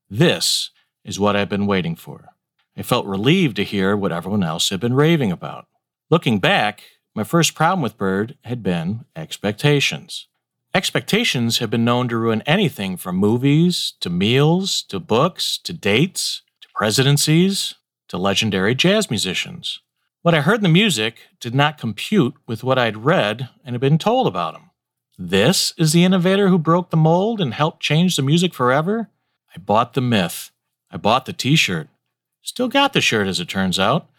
This 0.09 0.71
is 1.05 1.19
what 1.19 1.37
I've 1.37 1.49
been 1.49 1.67
waiting 1.67 1.97
for. 1.97 2.29
I 2.77 2.83
felt 2.83 3.07
relieved 3.07 3.57
to 3.57 3.65
hear 3.65 3.97
what 3.97 4.13
everyone 4.13 4.43
else 4.43 4.71
had 4.71 4.81
been 4.81 4.95
raving 4.95 5.33
about. 5.33 5.67
Looking 6.11 6.39
back, 6.39 6.83
my 7.15 7.25
first 7.25 7.55
problem 7.55 7.83
with 7.83 7.97
Bird 7.97 8.37
had 8.45 8.63
been 8.63 9.05
expectations. 9.17 10.29
Expectations 10.77 11.59
have 11.59 11.71
been 11.71 11.85
known 11.85 12.09
to 12.09 12.17
ruin 12.17 12.43
anything 12.47 12.97
from 12.97 13.15
movies 13.15 13.93
to 14.01 14.11
meals 14.11 14.83
to 14.83 14.99
books 14.99 15.57
to 15.59 15.73
dates 15.73 16.43
to 16.63 16.69
presidencies 16.75 17.75
to 18.09 18.19
legendary 18.19 18.75
jazz 18.75 19.09
musicians. 19.09 19.81
What 20.23 20.35
I 20.35 20.41
heard 20.41 20.57
in 20.57 20.63
the 20.65 20.69
music 20.69 21.19
did 21.39 21.55
not 21.55 21.79
compute 21.79 22.35
with 22.49 22.65
what 22.65 22.77
I'd 22.77 23.05
read 23.05 23.51
and 23.65 23.75
had 23.75 23.81
been 23.81 23.99
told 23.99 24.27
about 24.27 24.57
him. 24.57 24.71
This 25.17 25.73
is 25.79 25.93
the 25.93 26.03
innovator 26.03 26.49
who 26.49 26.59
broke 26.59 26.91
the 26.91 26.97
mold 26.97 27.41
and 27.41 27.55
helped 27.55 27.81
change 27.81 28.17
the 28.17 28.23
music 28.23 28.53
forever? 28.53 29.11
I 29.55 29.61
bought 29.61 29.93
the 29.93 30.01
myth. 30.01 30.51
I 30.91 30.97
bought 30.97 31.27
the 31.27 31.33
t 31.33 31.55
shirt. 31.55 31.87
Still 32.43 32.67
got 32.67 32.95
the 32.95 33.01
shirt, 33.01 33.29
as 33.29 33.39
it 33.39 33.49
turns 33.49 33.79
out. 33.79 34.11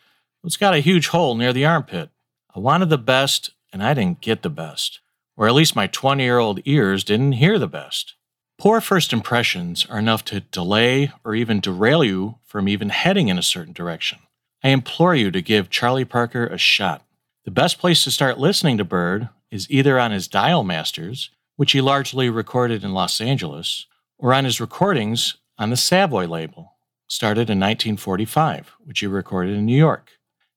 It's 0.41 0.55
got 0.55 0.73
a 0.73 0.79
huge 0.79 1.07
hole 1.07 1.35
near 1.35 1.51
the 1.51 1.65
armpit. 1.65 2.11
I 2.55 2.59
wanted 2.59 2.89
the 2.89 2.97
best, 2.97 3.49
and 3.73 3.83
I 3.83 3.93
didn't 3.93 4.21
get 4.21 4.41
the 4.41 4.49
best. 4.49 5.01
Or 5.37 5.47
at 5.47 5.53
least 5.53 5.75
my 5.75 5.87
20 5.87 6.23
year 6.23 6.39
old 6.39 6.59
ears 6.65 7.03
didn't 7.03 7.33
hear 7.33 7.59
the 7.59 7.67
best. 7.67 8.15
Poor 8.57 8.79
first 8.79 9.11
impressions 9.11 9.85
are 9.89 9.99
enough 9.99 10.23
to 10.25 10.39
delay 10.39 11.11
or 11.25 11.35
even 11.35 11.59
derail 11.59 12.03
you 12.03 12.39
from 12.45 12.69
even 12.69 12.89
heading 12.89 13.27
in 13.27 13.37
a 13.37 13.43
certain 13.43 13.73
direction. 13.73 14.19
I 14.63 14.69
implore 14.69 15.13
you 15.13 15.29
to 15.31 15.41
give 15.41 15.69
Charlie 15.69 16.05
Parker 16.05 16.47
a 16.47 16.57
shot. 16.57 17.05
The 17.43 17.51
best 17.51 17.79
place 17.79 18.03
to 18.03 18.11
start 18.11 18.39
listening 18.39 18.77
to 18.77 18.85
Bird 18.85 19.29
is 19.51 19.69
either 19.69 19.99
on 19.99 20.11
his 20.11 20.27
Dial 20.27 20.63
Masters, 20.63 21.29
which 21.57 21.73
he 21.73 21.81
largely 21.81 22.29
recorded 22.29 22.83
in 22.83 22.93
Los 22.93 23.21
Angeles, 23.21 23.85
or 24.17 24.33
on 24.33 24.45
his 24.45 24.61
recordings 24.61 25.35
on 25.57 25.69
the 25.69 25.77
Savoy 25.77 26.25
label, 26.27 26.73
started 27.07 27.49
in 27.49 27.59
1945, 27.59 28.75
which 28.83 28.99
he 28.99 29.07
recorded 29.07 29.55
in 29.55 29.65
New 29.65 29.77
York. 29.77 30.11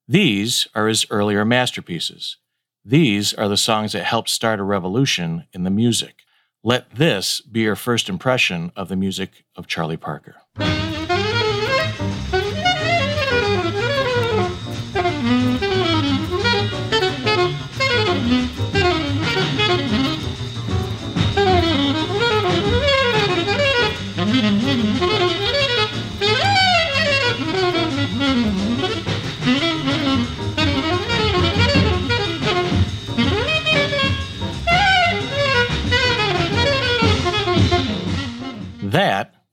These 0.07 0.67
are 0.73 0.87
his 0.87 1.05
earlier 1.09 1.45
masterpieces. 1.45 2.37
These 2.89 3.35
are 3.35 3.47
the 3.47 3.55
songs 3.55 3.91
that 3.91 4.05
helped 4.05 4.29
start 4.29 4.59
a 4.59 4.63
revolution 4.63 5.45
in 5.53 5.63
the 5.63 5.69
music. 5.69 6.23
Let 6.63 6.89
this 6.95 7.39
be 7.39 7.59
your 7.59 7.75
first 7.75 8.09
impression 8.09 8.71
of 8.75 8.87
the 8.87 8.95
music 8.95 9.45
of 9.55 9.67
Charlie 9.67 9.95
Parker. 9.95 10.37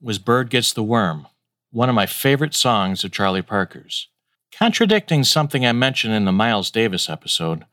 Was 0.06 0.20
Bird 0.20 0.50
Gets 0.50 0.72
the 0.72 0.84
Worm, 0.84 1.26
one 1.72 1.88
of 1.88 1.94
my 1.96 2.06
favorite 2.06 2.54
songs 2.54 3.02
of 3.02 3.10
Charlie 3.10 3.42
Parker's. 3.42 4.06
Contradicting 4.56 5.24
something 5.24 5.66
I 5.66 5.72
mentioned 5.72 6.14
in 6.14 6.24
the 6.24 6.30
Miles 6.30 6.70
Davis 6.70 7.10
episode, 7.10 7.64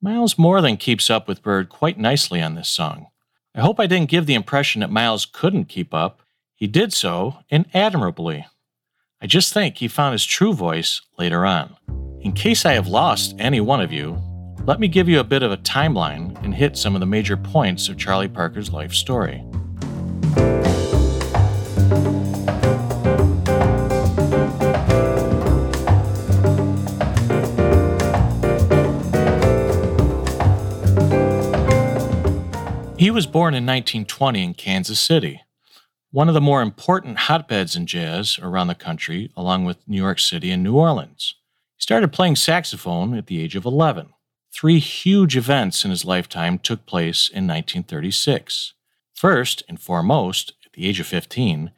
Miles 0.00 0.38
more 0.38 0.62
than 0.62 0.78
keeps 0.78 1.10
up 1.10 1.28
with 1.28 1.42
Bird 1.42 1.68
quite 1.68 1.98
nicely 1.98 2.40
on 2.40 2.54
this 2.54 2.70
song. 2.70 3.08
I 3.54 3.60
hope 3.60 3.78
I 3.78 3.86
didn't 3.86 4.08
give 4.08 4.24
the 4.24 4.32
impression 4.32 4.80
that 4.80 4.90
Miles 4.90 5.26
couldn't 5.26 5.66
keep 5.66 5.92
up. 5.92 6.22
He 6.54 6.66
did 6.66 6.94
so, 6.94 7.40
and 7.50 7.66
admirably. 7.74 8.46
I 9.20 9.26
just 9.26 9.52
think 9.52 9.76
he 9.76 9.86
found 9.86 10.12
his 10.12 10.24
true 10.24 10.54
voice 10.54 11.02
later 11.18 11.44
on. 11.44 11.76
In 12.22 12.32
case 12.32 12.64
I 12.64 12.72
have 12.72 12.88
lost 12.88 13.34
any 13.38 13.60
one 13.60 13.82
of 13.82 13.92
you, 13.92 14.18
let 14.64 14.80
me 14.80 14.88
give 14.88 15.10
you 15.10 15.20
a 15.20 15.24
bit 15.24 15.42
of 15.42 15.52
a 15.52 15.58
timeline 15.58 16.42
and 16.42 16.54
hit 16.54 16.78
some 16.78 16.94
of 16.94 17.00
the 17.00 17.06
major 17.06 17.36
points 17.36 17.90
of 17.90 17.98
Charlie 17.98 18.28
Parker's 18.28 18.72
life 18.72 18.94
story. 18.94 19.44
He 33.02 33.10
was 33.10 33.26
born 33.26 33.54
in 33.54 33.66
1920 33.66 34.44
in 34.44 34.54
Kansas 34.54 35.00
City, 35.00 35.42
one 36.12 36.28
of 36.28 36.34
the 36.34 36.40
more 36.40 36.62
important 36.62 37.18
hotbeds 37.18 37.74
in 37.74 37.84
jazz 37.84 38.38
around 38.40 38.68
the 38.68 38.76
country, 38.76 39.32
along 39.36 39.64
with 39.64 39.88
New 39.88 39.96
York 39.96 40.20
City 40.20 40.52
and 40.52 40.62
New 40.62 40.76
Orleans. 40.76 41.34
He 41.76 41.82
started 41.82 42.12
playing 42.12 42.36
saxophone 42.36 43.14
at 43.14 43.26
the 43.26 43.40
age 43.42 43.56
of 43.56 43.64
11. 43.64 44.10
Three 44.54 44.78
huge 44.78 45.36
events 45.36 45.84
in 45.84 45.90
his 45.90 46.04
lifetime 46.04 46.60
took 46.60 46.86
place 46.86 47.28
in 47.28 47.48
1936. 47.48 48.74
First 49.12 49.64
and 49.68 49.80
foremost, 49.80 50.52
at 50.64 50.74
the 50.74 50.86
age 50.86 51.00
of 51.00 51.08
15, 51.08 51.72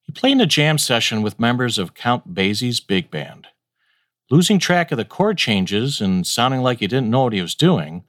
he 0.00 0.12
played 0.12 0.32
in 0.32 0.40
a 0.40 0.46
jam 0.46 0.78
session 0.78 1.20
with 1.20 1.38
members 1.38 1.76
of 1.76 1.92
Count 1.92 2.32
Basie's 2.32 2.80
big 2.80 3.10
band. 3.10 3.48
Losing 4.30 4.58
track 4.58 4.90
of 4.90 4.96
the 4.96 5.04
chord 5.04 5.36
changes 5.36 6.00
and 6.00 6.26
sounding 6.26 6.62
like 6.62 6.78
he 6.78 6.86
didn't 6.86 7.10
know 7.10 7.24
what 7.24 7.34
he 7.34 7.42
was 7.42 7.54
doing, 7.54 8.04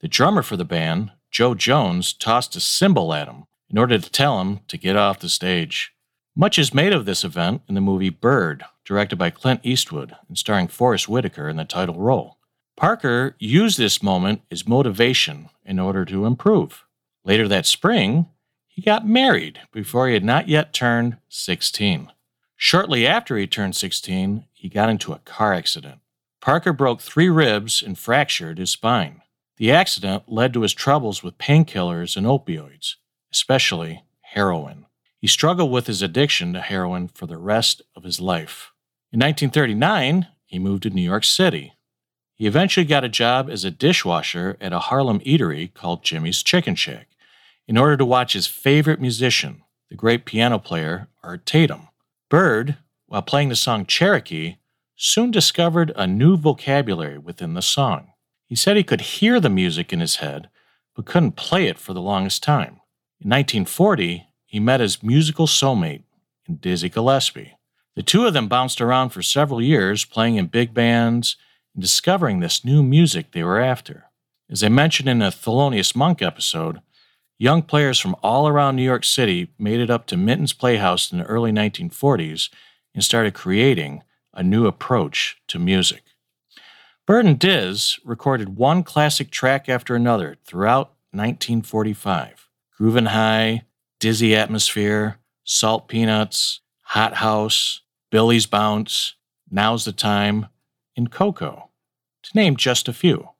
the 0.00 0.08
drummer 0.08 0.42
for 0.42 0.56
the 0.56 0.64
band, 0.64 1.12
Jo 1.30 1.54
Jones 1.54 2.12
tossed 2.12 2.56
a 2.56 2.60
cymbal 2.60 3.14
at 3.14 3.28
him 3.28 3.44
in 3.70 3.78
order 3.78 3.98
to 3.98 4.10
tell 4.10 4.40
him 4.40 4.60
to 4.68 4.76
get 4.76 4.96
off 4.96 5.20
the 5.20 5.28
stage. 5.28 5.92
Much 6.36 6.58
is 6.58 6.74
made 6.74 6.92
of 6.92 7.04
this 7.04 7.24
event 7.24 7.62
in 7.68 7.74
the 7.74 7.80
movie 7.80 8.10
Bird, 8.10 8.64
directed 8.84 9.16
by 9.16 9.30
Clint 9.30 9.60
Eastwood 9.62 10.16
and 10.28 10.36
starring 10.36 10.68
Forest 10.68 11.08
Whitaker 11.08 11.48
in 11.48 11.56
the 11.56 11.64
title 11.64 12.00
role. 12.00 12.38
Parker 12.76 13.36
used 13.38 13.78
this 13.78 14.02
moment 14.02 14.42
as 14.50 14.66
motivation 14.66 15.50
in 15.64 15.78
order 15.78 16.04
to 16.06 16.24
improve. 16.24 16.84
Later 17.24 17.46
that 17.48 17.66
spring, 17.66 18.26
he 18.66 18.80
got 18.80 19.06
married 19.06 19.60
before 19.72 20.08
he 20.08 20.14
had 20.14 20.24
not 20.24 20.48
yet 20.48 20.72
turned 20.72 21.18
16. 21.28 22.10
Shortly 22.56 23.06
after 23.06 23.36
he 23.36 23.46
turned 23.46 23.76
16, 23.76 24.46
he 24.52 24.68
got 24.68 24.88
into 24.88 25.12
a 25.12 25.18
car 25.18 25.52
accident. 25.52 26.00
Parker 26.40 26.72
broke 26.72 27.00
three 27.00 27.28
ribs 27.28 27.82
and 27.82 27.98
fractured 27.98 28.58
his 28.58 28.70
spine. 28.70 29.20
The 29.60 29.72
accident 29.72 30.22
led 30.26 30.54
to 30.54 30.62
his 30.62 30.72
troubles 30.72 31.22
with 31.22 31.36
painkillers 31.36 32.16
and 32.16 32.26
opioids, 32.26 32.94
especially 33.30 34.04
heroin. 34.22 34.86
He 35.18 35.26
struggled 35.26 35.70
with 35.70 35.86
his 35.86 36.00
addiction 36.00 36.54
to 36.54 36.62
heroin 36.62 37.08
for 37.08 37.26
the 37.26 37.36
rest 37.36 37.82
of 37.94 38.04
his 38.04 38.22
life. 38.22 38.72
In 39.12 39.20
1939, 39.20 40.28
he 40.46 40.58
moved 40.58 40.84
to 40.84 40.88
New 40.88 41.02
York 41.02 41.24
City. 41.24 41.74
He 42.36 42.46
eventually 42.46 42.86
got 42.86 43.04
a 43.04 43.08
job 43.10 43.50
as 43.50 43.62
a 43.62 43.70
dishwasher 43.70 44.56
at 44.62 44.72
a 44.72 44.78
Harlem 44.78 45.20
eatery 45.20 45.74
called 45.74 46.04
Jimmy's 46.04 46.42
Chicken 46.42 46.74
Shack 46.74 47.08
in 47.68 47.76
order 47.76 47.98
to 47.98 48.04
watch 48.06 48.32
his 48.32 48.46
favorite 48.46 48.98
musician, 48.98 49.60
the 49.90 49.94
great 49.94 50.24
piano 50.24 50.58
player 50.58 51.08
Art 51.22 51.44
Tatum. 51.44 51.88
Bird, 52.30 52.78
while 53.08 53.20
playing 53.20 53.50
the 53.50 53.56
song 53.56 53.84
Cherokee, 53.84 54.56
soon 54.96 55.30
discovered 55.30 55.92
a 55.96 56.06
new 56.06 56.38
vocabulary 56.38 57.18
within 57.18 57.52
the 57.52 57.60
song. 57.60 58.06
He 58.50 58.56
said 58.56 58.76
he 58.76 58.82
could 58.82 59.00
hear 59.00 59.38
the 59.38 59.48
music 59.48 59.92
in 59.92 60.00
his 60.00 60.16
head, 60.16 60.48
but 60.96 61.06
couldn't 61.06 61.36
play 61.36 61.68
it 61.68 61.78
for 61.78 61.94
the 61.94 62.00
longest 62.00 62.42
time. 62.42 62.80
In 63.20 63.30
1940, 63.30 64.26
he 64.44 64.58
met 64.58 64.80
his 64.80 65.04
musical 65.04 65.46
soulmate 65.46 66.02
Dizzy 66.60 66.88
Gillespie. 66.88 67.56
The 67.94 68.02
two 68.02 68.26
of 68.26 68.32
them 68.32 68.48
bounced 68.48 68.80
around 68.80 69.10
for 69.10 69.22
several 69.22 69.62
years, 69.62 70.04
playing 70.04 70.34
in 70.34 70.46
big 70.46 70.74
bands 70.74 71.36
and 71.74 71.80
discovering 71.80 72.40
this 72.40 72.64
new 72.64 72.82
music 72.82 73.30
they 73.30 73.44
were 73.44 73.60
after. 73.60 74.06
As 74.50 74.64
I 74.64 74.68
mentioned 74.68 75.08
in 75.08 75.22
a 75.22 75.30
Thelonious 75.30 75.94
Monk 75.94 76.20
episode, 76.20 76.80
young 77.38 77.62
players 77.62 78.00
from 78.00 78.16
all 78.20 78.48
around 78.48 78.74
New 78.74 78.82
York 78.82 79.04
City 79.04 79.52
made 79.60 79.78
it 79.78 79.90
up 79.90 80.06
to 80.06 80.16
Minton's 80.16 80.54
Playhouse 80.54 81.12
in 81.12 81.18
the 81.18 81.24
early 81.26 81.52
1940s 81.52 82.50
and 82.96 83.04
started 83.04 83.32
creating 83.32 84.02
a 84.34 84.42
new 84.42 84.66
approach 84.66 85.40
to 85.46 85.60
music. 85.60 86.02
Bird 87.10 87.26
and 87.26 87.40
Diz 87.40 87.98
recorded 88.04 88.56
one 88.56 88.84
classic 88.84 89.32
track 89.32 89.68
after 89.68 89.96
another 89.96 90.36
throughout 90.44 90.94
1945 91.10 92.48
Groovin' 92.78 93.08
High, 93.08 93.62
Dizzy 93.98 94.36
Atmosphere, 94.36 95.18
Salt 95.42 95.88
Peanuts, 95.88 96.60
Hot 96.82 97.14
House, 97.14 97.80
Billie's 98.12 98.46
Bounce, 98.46 99.16
Now's 99.50 99.84
the 99.84 99.90
Time, 99.90 100.46
and 100.96 101.10
Coco, 101.10 101.70
to 102.22 102.30
name 102.36 102.54
just 102.54 102.86
a 102.86 102.92
few. 102.92 103.30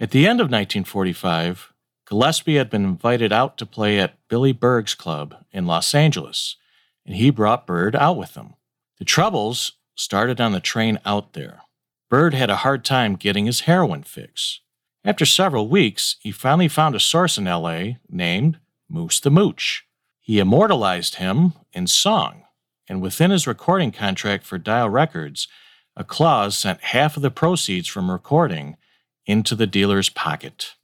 At 0.00 0.10
the 0.10 0.26
end 0.26 0.40
of 0.40 0.46
1945, 0.46 1.72
Gillespie 2.06 2.56
had 2.56 2.68
been 2.68 2.84
invited 2.84 3.32
out 3.32 3.56
to 3.58 3.64
play 3.64 4.00
at 4.00 4.18
Billy 4.26 4.50
Berg's 4.50 4.96
club 4.96 5.36
in 5.52 5.66
Los 5.66 5.94
Angeles, 5.94 6.56
and 7.06 7.14
he 7.14 7.30
brought 7.30 7.64
Bird 7.64 7.94
out 7.94 8.16
with 8.16 8.34
him. 8.34 8.54
The 8.98 9.04
troubles 9.04 9.74
started 9.94 10.40
on 10.40 10.50
the 10.50 10.58
train 10.58 10.98
out 11.04 11.34
there. 11.34 11.60
Bird 12.10 12.34
had 12.34 12.50
a 12.50 12.56
hard 12.56 12.84
time 12.84 13.14
getting 13.14 13.46
his 13.46 13.60
heroin 13.60 14.02
fix. 14.02 14.60
After 15.04 15.24
several 15.24 15.68
weeks, 15.68 16.16
he 16.20 16.32
finally 16.32 16.66
found 16.66 16.96
a 16.96 17.00
source 17.00 17.38
in 17.38 17.44
LA 17.44 17.92
named 18.10 18.58
Moose 18.88 19.20
the 19.20 19.30
Mooch. 19.30 19.84
He 20.18 20.40
immortalized 20.40 21.14
him 21.14 21.52
in 21.72 21.86
song, 21.86 22.42
and 22.88 23.00
within 23.00 23.30
his 23.30 23.46
recording 23.46 23.92
contract 23.92 24.44
for 24.44 24.58
Dial 24.58 24.90
Records, 24.90 25.46
a 25.96 26.02
clause 26.02 26.58
sent 26.58 26.82
half 26.82 27.16
of 27.16 27.22
the 27.22 27.30
proceeds 27.30 27.86
from 27.86 28.10
recording 28.10 28.76
into 29.24 29.54
the 29.54 29.68
dealer's 29.68 30.08
pocket. 30.08 30.74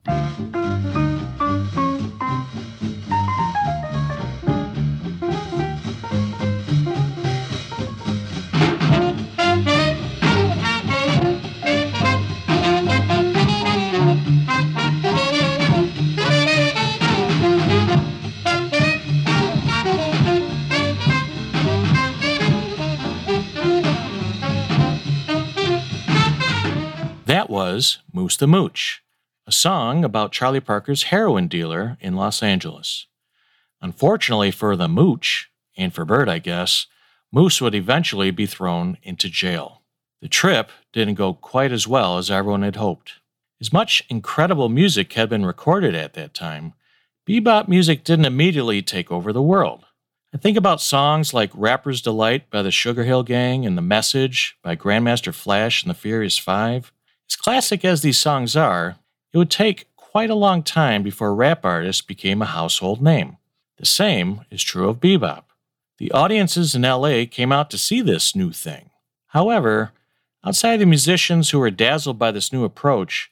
Was 27.57 28.01
Moose 28.13 28.37
the 28.37 28.47
Mooch, 28.47 29.03
a 29.47 29.51
song 29.51 30.05
about 30.05 30.31
Charlie 30.31 30.61
Parker's 30.61 31.05
heroin 31.05 31.49
dealer 31.49 31.97
in 32.03 32.15
Los 32.15 32.43
Angeles. 32.43 33.07
Unfortunately 33.81 34.51
for 34.51 34.77
the 34.77 34.89
Mooch, 34.89 35.51
and 35.75 35.95
for 35.95 36.05
Bird, 36.05 36.29
I 36.29 36.39
guess, 36.39 36.87
Moose 37.33 37.63
would 37.63 37.75
eventually 37.75 38.31
be 38.31 38.45
thrown 38.45 38.99
into 39.03 39.31
jail. 39.31 39.81
The 40.21 40.29
trip 40.29 40.71
didn't 40.93 41.15
go 41.15 41.33
quite 41.33 41.73
as 41.73 41.89
well 41.89 42.19
as 42.19 42.31
everyone 42.31 42.61
had 42.61 42.77
hoped. 42.77 43.15
As 43.59 43.73
much 43.73 44.05
incredible 44.11 44.69
music 44.69 45.15
had 45.15 45.31
been 45.31 45.47
recorded 45.47 45.95
at 45.95 46.13
that 46.13 46.35
time, 46.35 46.75
bebop 47.27 47.69
music 47.69 48.05
didn't 48.05 48.27
immediately 48.27 48.83
take 48.83 49.11
over 49.11 49.33
the 49.33 49.41
world. 49.41 49.87
I 50.35 50.37
think 50.37 50.59
about 50.59 50.83
songs 50.83 51.33
like 51.33 51.51
Rapper's 51.55 52.03
Delight 52.03 52.51
by 52.51 52.61
the 52.61 52.71
Sugar 52.71 53.05
Hill 53.05 53.23
Gang 53.23 53.65
and 53.65 53.79
The 53.79 53.83
Message 53.83 54.59
by 54.63 54.77
Grandmaster 54.77 55.33
Flash 55.33 55.83
and 55.83 55.89
the 55.89 55.95
Furious 55.95 56.37
Five. 56.37 56.93
As 57.29 57.37
classic 57.37 57.85
as 57.85 58.03
these 58.03 58.19
songs 58.19 58.57
are, 58.57 58.97
it 59.33 59.39
would 59.39 59.51
take 59.51 59.95
quite 59.97 60.31
a 60.31 60.35
long 60.35 60.63
time 60.63 61.03
before 61.03 61.35
rap 61.35 61.65
artists 61.65 62.03
became 62.03 62.41
a 62.41 62.47
household 62.47 63.03
name. 63.03 63.37
The 63.79 63.87
same 63.87 64.43
is 64.51 64.63
true 64.63 64.89
of 64.89 65.01
bebop. 65.01 65.45
The 65.99 66.13
audiences 66.13 66.75
in 66.75 66.83
LA 66.83 67.25
came 67.31 67.53
out 67.53 67.71
to 67.71 67.79
see 67.79 68.01
this 68.01 68.37
new 68.37 68.53
thing. 68.53 68.91
However, 69.29 69.93
outside 70.45 70.79
the 70.79 70.87
musicians 70.87 71.51
who 71.51 71.59
were 71.59 71.71
dazzled 71.71 72.19
by 72.19 72.31
this 72.31 72.53
new 72.53 72.65
approach, 72.65 73.31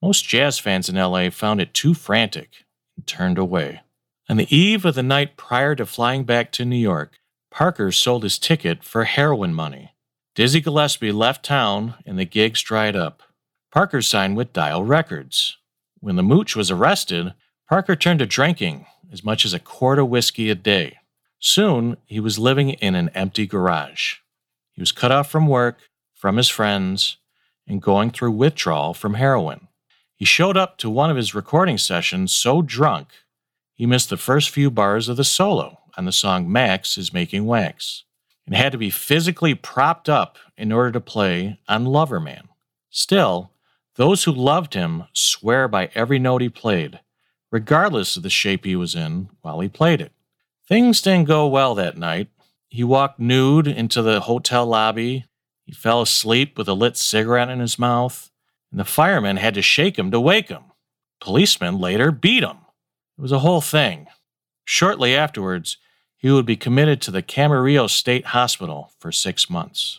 most 0.00 0.26
jazz 0.26 0.58
fans 0.58 0.88
in 0.88 0.96
LA 0.96 1.30
found 1.30 1.60
it 1.60 1.74
too 1.74 1.94
frantic 1.94 2.64
and 2.96 3.06
turned 3.06 3.38
away. 3.38 3.82
On 4.28 4.36
the 4.36 4.56
eve 4.56 4.84
of 4.84 4.94
the 4.94 5.02
night 5.02 5.36
prior 5.36 5.74
to 5.74 5.84
flying 5.84 6.24
back 6.24 6.50
to 6.52 6.64
New 6.64 6.76
York, 6.76 7.18
Parker 7.50 7.92
sold 7.92 8.22
his 8.22 8.38
ticket 8.38 8.82
for 8.82 9.04
heroin 9.04 9.52
money. 9.52 9.94
Dizzy 10.34 10.60
Gillespie 10.60 11.12
left 11.12 11.44
town 11.44 11.94
and 12.06 12.18
the 12.18 12.24
gigs 12.24 12.62
dried 12.62 12.96
up. 12.96 13.22
Parker 13.74 14.02
signed 14.02 14.36
with 14.36 14.52
Dial 14.52 14.84
Records. 14.84 15.56
When 15.98 16.14
the 16.14 16.22
mooch 16.22 16.54
was 16.54 16.70
arrested, 16.70 17.34
Parker 17.68 17.96
turned 17.96 18.20
to 18.20 18.26
drinking 18.26 18.86
as 19.12 19.24
much 19.24 19.44
as 19.44 19.52
a 19.52 19.58
quart 19.58 19.98
of 19.98 20.08
whiskey 20.08 20.48
a 20.48 20.54
day. 20.54 20.98
Soon, 21.40 21.96
he 22.06 22.20
was 22.20 22.38
living 22.38 22.70
in 22.70 22.94
an 22.94 23.08
empty 23.16 23.48
garage. 23.48 24.18
He 24.70 24.80
was 24.80 24.92
cut 24.92 25.10
off 25.10 25.28
from 25.28 25.48
work, 25.48 25.78
from 26.14 26.36
his 26.36 26.48
friends, 26.48 27.16
and 27.66 27.82
going 27.82 28.12
through 28.12 28.30
withdrawal 28.30 28.94
from 28.94 29.14
heroin. 29.14 29.66
He 30.14 30.24
showed 30.24 30.56
up 30.56 30.78
to 30.78 30.88
one 30.88 31.10
of 31.10 31.16
his 31.16 31.34
recording 31.34 31.76
sessions 31.76 32.32
so 32.32 32.62
drunk, 32.62 33.08
he 33.74 33.86
missed 33.86 34.08
the 34.08 34.16
first 34.16 34.50
few 34.50 34.70
bars 34.70 35.08
of 35.08 35.16
the 35.16 35.24
solo 35.24 35.80
on 35.96 36.04
the 36.04 36.12
song 36.12 36.50
Max 36.50 36.96
is 36.96 37.12
Making 37.12 37.44
Wax 37.44 38.04
and 38.46 38.54
had 38.54 38.70
to 38.70 38.78
be 38.78 38.90
physically 38.90 39.56
propped 39.56 40.08
up 40.08 40.38
in 40.56 40.70
order 40.70 40.92
to 40.92 41.00
play 41.00 41.58
on 41.66 41.86
Loverman. 41.86 42.44
Still, 42.88 43.50
those 43.96 44.24
who 44.24 44.32
loved 44.32 44.74
him 44.74 45.04
swear 45.12 45.68
by 45.68 45.90
every 45.94 46.18
note 46.18 46.42
he 46.42 46.48
played, 46.48 47.00
regardless 47.50 48.16
of 48.16 48.22
the 48.22 48.30
shape 48.30 48.64
he 48.64 48.76
was 48.76 48.94
in 48.94 49.28
while 49.42 49.60
he 49.60 49.68
played 49.68 50.00
it. 50.00 50.12
Things 50.66 51.00
didn't 51.00 51.28
go 51.28 51.46
well 51.46 51.74
that 51.74 51.96
night. 51.96 52.28
He 52.68 52.82
walked 52.82 53.20
nude 53.20 53.68
into 53.68 54.02
the 54.02 54.20
hotel 54.20 54.66
lobby. 54.66 55.26
He 55.64 55.72
fell 55.72 56.02
asleep 56.02 56.58
with 56.58 56.68
a 56.68 56.74
lit 56.74 56.96
cigarette 56.96 57.48
in 57.48 57.60
his 57.60 57.78
mouth, 57.78 58.30
and 58.70 58.80
the 58.80 58.84
firemen 58.84 59.36
had 59.36 59.54
to 59.54 59.62
shake 59.62 59.98
him 59.98 60.10
to 60.10 60.20
wake 60.20 60.48
him. 60.48 60.64
Policemen 61.20 61.78
later 61.78 62.10
beat 62.10 62.42
him. 62.42 62.58
It 63.16 63.22
was 63.22 63.32
a 63.32 63.38
whole 63.38 63.60
thing. 63.60 64.08
Shortly 64.64 65.14
afterwards, 65.14 65.76
he 66.16 66.30
would 66.30 66.46
be 66.46 66.56
committed 66.56 67.00
to 67.02 67.10
the 67.10 67.22
Camarillo 67.22 67.88
State 67.88 68.26
Hospital 68.26 68.92
for 68.98 69.12
six 69.12 69.48
months. 69.48 69.98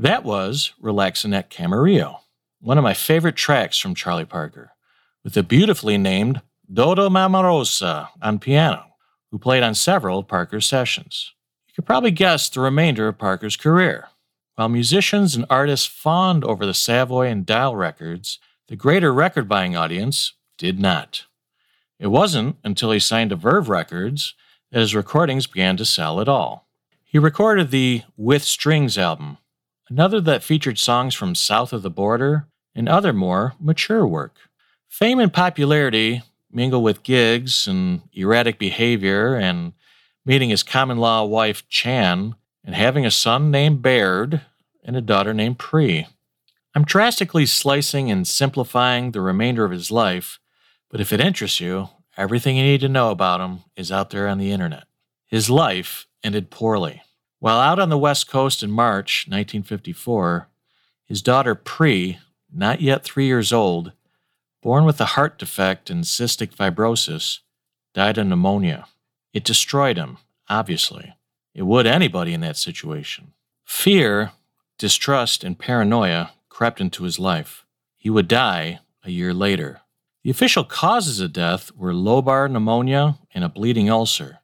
That 0.00 0.22
was 0.22 0.74
Relaxin' 0.80 1.34
at 1.34 1.50
Camarillo, 1.50 2.20
one 2.60 2.78
of 2.78 2.84
my 2.84 2.94
favorite 2.94 3.34
tracks 3.34 3.80
from 3.80 3.96
Charlie 3.96 4.24
Parker, 4.24 4.70
with 5.24 5.34
the 5.34 5.42
beautifully 5.42 5.98
named 5.98 6.40
Dodo 6.72 7.08
Marmarosa 7.08 8.08
on 8.22 8.38
piano, 8.38 8.92
who 9.32 9.40
played 9.40 9.64
on 9.64 9.74
several 9.74 10.20
of 10.20 10.28
Parker's 10.28 10.68
sessions. 10.68 11.32
You 11.66 11.74
could 11.74 11.84
probably 11.86 12.12
guess 12.12 12.48
the 12.48 12.60
remainder 12.60 13.08
of 13.08 13.18
Parker's 13.18 13.56
career. 13.56 14.06
While 14.54 14.68
musicians 14.68 15.34
and 15.34 15.44
artists 15.50 15.86
fawned 15.86 16.44
over 16.44 16.64
the 16.64 16.74
Savoy 16.74 17.26
and 17.26 17.44
Dial 17.44 17.74
records, 17.74 18.38
the 18.68 18.76
greater 18.76 19.12
record 19.12 19.48
buying 19.48 19.76
audience 19.76 20.34
did 20.58 20.78
not. 20.78 21.24
It 21.98 22.06
wasn't 22.06 22.54
until 22.62 22.92
he 22.92 23.00
signed 23.00 23.30
to 23.30 23.36
Verve 23.36 23.68
Records 23.68 24.34
that 24.70 24.78
his 24.78 24.94
recordings 24.94 25.48
began 25.48 25.76
to 25.76 25.84
sell 25.84 26.20
at 26.20 26.28
all. 26.28 26.68
He 27.02 27.18
recorded 27.18 27.72
the 27.72 28.02
With 28.16 28.44
Strings 28.44 28.96
album, 28.96 29.38
another 29.88 30.20
that 30.20 30.42
featured 30.42 30.78
songs 30.78 31.14
from 31.14 31.34
south 31.34 31.72
of 31.72 31.82
the 31.82 31.90
border 31.90 32.46
and 32.74 32.88
other 32.88 33.12
more 33.12 33.54
mature 33.60 34.06
work. 34.06 34.36
Fame 34.88 35.18
and 35.18 35.32
popularity 35.32 36.22
mingle 36.50 36.82
with 36.82 37.02
gigs 37.02 37.66
and 37.66 38.02
erratic 38.12 38.58
behavior 38.58 39.34
and 39.34 39.72
meeting 40.24 40.50
his 40.50 40.62
common 40.62 40.98
law 40.98 41.24
wife 41.24 41.68
Chan 41.68 42.34
and 42.64 42.74
having 42.74 43.04
a 43.06 43.10
son 43.10 43.50
named 43.50 43.82
Baird 43.82 44.42
and 44.84 44.96
a 44.96 45.00
daughter 45.00 45.34
named 45.34 45.58
Pree. 45.58 46.06
I'm 46.74 46.84
drastically 46.84 47.46
slicing 47.46 48.10
and 48.10 48.26
simplifying 48.26 49.10
the 49.10 49.20
remainder 49.20 49.64
of 49.64 49.72
his 49.72 49.90
life, 49.90 50.38
but 50.90 51.00
if 51.00 51.12
it 51.12 51.20
interests 51.20 51.60
you, 51.60 51.88
everything 52.16 52.56
you 52.56 52.62
need 52.62 52.80
to 52.80 52.88
know 52.88 53.10
about 53.10 53.40
him 53.40 53.60
is 53.76 53.90
out 53.90 54.10
there 54.10 54.28
on 54.28 54.38
the 54.38 54.52
internet. 54.52 54.84
His 55.26 55.50
life 55.50 56.06
ended 56.22 56.50
poorly. 56.50 57.02
While 57.40 57.60
out 57.60 57.78
on 57.78 57.88
the 57.88 57.98
West 57.98 58.28
Coast 58.28 58.64
in 58.64 58.70
March 58.70 59.26
1954, 59.28 60.48
his 61.04 61.22
daughter 61.22 61.54
Pree, 61.54 62.18
not 62.52 62.80
yet 62.80 63.04
three 63.04 63.26
years 63.26 63.52
old, 63.52 63.92
born 64.60 64.84
with 64.84 65.00
a 65.00 65.14
heart 65.14 65.38
defect 65.38 65.88
and 65.88 66.02
cystic 66.02 66.52
fibrosis, 66.52 67.38
died 67.94 68.18
of 68.18 68.26
pneumonia. 68.26 68.86
It 69.32 69.44
destroyed 69.44 69.98
him, 69.98 70.18
obviously. 70.48 71.14
It 71.54 71.62
would 71.62 71.86
anybody 71.86 72.34
in 72.34 72.40
that 72.40 72.56
situation. 72.56 73.32
Fear, 73.64 74.32
distrust, 74.76 75.44
and 75.44 75.58
paranoia 75.58 76.32
crept 76.48 76.80
into 76.80 77.04
his 77.04 77.20
life. 77.20 77.64
He 77.96 78.10
would 78.10 78.26
die 78.26 78.80
a 79.04 79.10
year 79.10 79.32
later. 79.32 79.82
The 80.24 80.30
official 80.30 80.64
causes 80.64 81.20
of 81.20 81.32
death 81.32 81.70
were 81.76 81.92
lobar 81.92 82.50
pneumonia 82.50 83.18
and 83.32 83.44
a 83.44 83.48
bleeding 83.48 83.88
ulcer. 83.88 84.37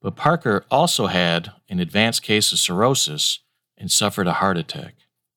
But 0.00 0.16
Parker 0.16 0.64
also 0.70 1.06
had 1.06 1.52
an 1.68 1.78
advanced 1.78 2.22
case 2.22 2.52
of 2.52 2.58
cirrhosis 2.58 3.40
and 3.76 3.90
suffered 3.90 4.26
a 4.26 4.34
heart 4.34 4.56
attack. 4.56 4.94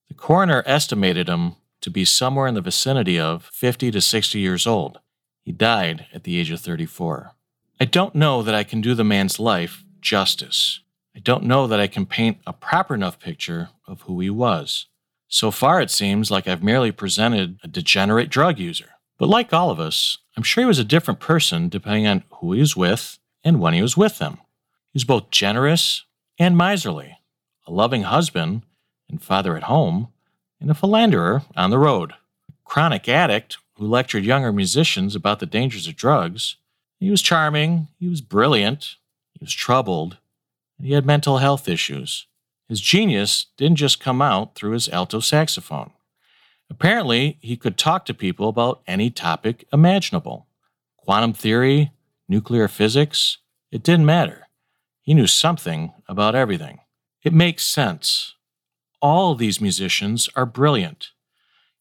The 0.07 0.13
coroner 0.13 0.63
estimated 0.65 1.27
him 1.27 1.55
to 1.81 1.89
be 1.89 2.05
somewhere 2.05 2.47
in 2.47 2.55
the 2.55 2.61
vicinity 2.61 3.19
of 3.19 3.45
50 3.51 3.91
to 3.91 4.01
60 4.01 4.39
years 4.39 4.65
old. 4.65 4.99
He 5.41 5.51
died 5.51 6.05
at 6.13 6.23
the 6.23 6.37
age 6.39 6.49
of 6.49 6.61
34. 6.61 7.33
I 7.79 7.85
don't 7.85 8.15
know 8.15 8.41
that 8.41 8.55
I 8.55 8.63
can 8.63 8.79
do 8.79 8.95
the 8.95 9.03
man's 9.03 9.39
life 9.39 9.83
justice. 9.99 10.79
I 11.15 11.19
don't 11.19 11.43
know 11.43 11.67
that 11.67 11.79
I 11.79 11.87
can 11.87 12.05
paint 12.05 12.37
a 12.47 12.53
proper 12.53 12.95
enough 12.95 13.19
picture 13.19 13.69
of 13.87 14.01
who 14.01 14.19
he 14.21 14.29
was. 14.29 14.87
So 15.27 15.51
far, 15.51 15.81
it 15.81 15.91
seems 15.91 16.31
like 16.31 16.47
I've 16.47 16.63
merely 16.63 16.91
presented 16.91 17.59
a 17.63 17.67
degenerate 17.67 18.29
drug 18.29 18.59
user. 18.59 18.91
But 19.17 19.29
like 19.29 19.51
all 19.51 19.69
of 19.69 19.79
us, 19.79 20.19
I'm 20.37 20.43
sure 20.43 20.63
he 20.63 20.67
was 20.67 20.79
a 20.79 20.83
different 20.83 21.19
person 21.19 21.69
depending 21.69 22.07
on 22.07 22.23
who 22.39 22.53
he 22.53 22.59
was 22.59 22.77
with 22.77 23.19
and 23.43 23.59
when 23.59 23.73
he 23.73 23.81
was 23.81 23.97
with 23.97 24.19
them. 24.19 24.37
He 24.93 24.97
was 24.97 25.05
both 25.05 25.31
generous 25.31 26.05
and 26.37 26.55
miserly, 26.55 27.17
a 27.65 27.71
loving 27.71 28.03
husband 28.03 28.61
and 29.09 29.19
father 29.19 29.57
at 29.57 29.63
home, 29.63 30.09
and 30.61 30.69
a 30.69 30.75
philanderer 30.75 31.41
on 31.57 31.71
the 31.71 31.79
road. 31.79 32.11
A 32.47 32.53
chronic 32.63 33.09
addict 33.09 33.57
who 33.73 33.87
lectured 33.87 34.23
younger 34.23 34.53
musicians 34.53 35.15
about 35.15 35.39
the 35.39 35.47
dangers 35.47 35.87
of 35.87 35.95
drugs. 35.95 36.57
He 36.99 37.09
was 37.09 37.23
charming, 37.23 37.87
he 37.99 38.07
was 38.07 38.21
brilliant, 38.21 38.97
he 39.33 39.39
was 39.43 39.51
troubled, 39.51 40.17
and 40.77 40.85
he 40.85 40.93
had 40.93 41.07
mental 41.07 41.39
health 41.39 41.67
issues. 41.67 42.27
His 42.69 42.79
genius 42.79 43.47
didn't 43.57 43.77
just 43.77 43.99
come 43.99 44.21
out 44.21 44.53
through 44.53 44.71
his 44.73 44.89
alto 44.89 45.19
saxophone. 45.19 45.91
Apparently, 46.69 47.37
he 47.41 47.57
could 47.57 47.77
talk 47.77 48.05
to 48.05 48.13
people 48.13 48.47
about 48.47 48.81
any 48.85 49.09
topic 49.09 49.67
imaginable 49.73 50.45
quantum 50.97 51.33
theory, 51.33 51.91
nuclear 52.29 52.67
physics, 52.67 53.39
it 53.71 53.83
didn't 53.83 54.05
matter. 54.05 54.42
He 55.03 55.13
knew 55.13 55.27
something 55.27 55.91
about 56.07 56.33
everything. 56.33 56.79
It 57.23 57.33
makes 57.33 57.65
sense. 57.65 58.35
All 59.01 59.35
these 59.35 59.59
musicians 59.59 60.29
are 60.33 60.45
brilliant. 60.45 61.09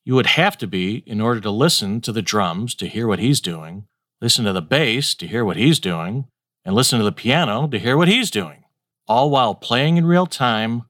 You 0.04 0.16
would 0.16 0.26
have 0.26 0.58
to 0.58 0.66
be 0.66 1.04
in 1.06 1.20
order 1.20 1.40
to 1.40 1.50
listen 1.50 2.00
to 2.00 2.10
the 2.10 2.20
drums 2.20 2.74
to 2.74 2.88
hear 2.88 3.06
what 3.06 3.20
he's 3.20 3.40
doing, 3.40 3.86
listen 4.20 4.44
to 4.44 4.52
the 4.52 4.60
bass 4.60 5.14
to 5.14 5.28
hear 5.28 5.44
what 5.44 5.56
he's 5.56 5.78
doing, 5.78 6.26
and 6.64 6.74
listen 6.74 6.98
to 6.98 7.04
the 7.04 7.12
piano 7.12 7.68
to 7.68 7.78
hear 7.78 7.96
what 7.96 8.08
he's 8.08 8.28
doing, 8.28 8.64
all 9.06 9.30
while 9.30 9.54
playing 9.54 9.98
in 9.98 10.04
real 10.04 10.26
time, 10.26 10.82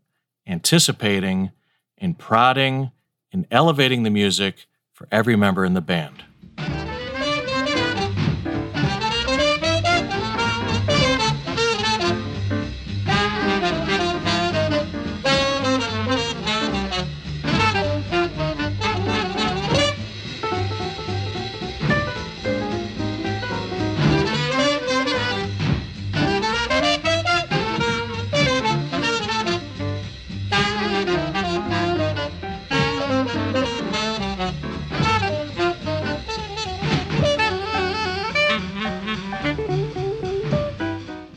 anticipating, 0.46 1.50
and 1.98 2.18
prodding 2.18 2.92
and 3.30 3.46
elevating 3.50 4.04
the 4.04 4.10
music 4.10 4.66
for 4.94 5.06
every 5.12 5.36
member 5.36 5.66
in 5.66 5.74
the 5.74 5.82
band. 5.82 6.24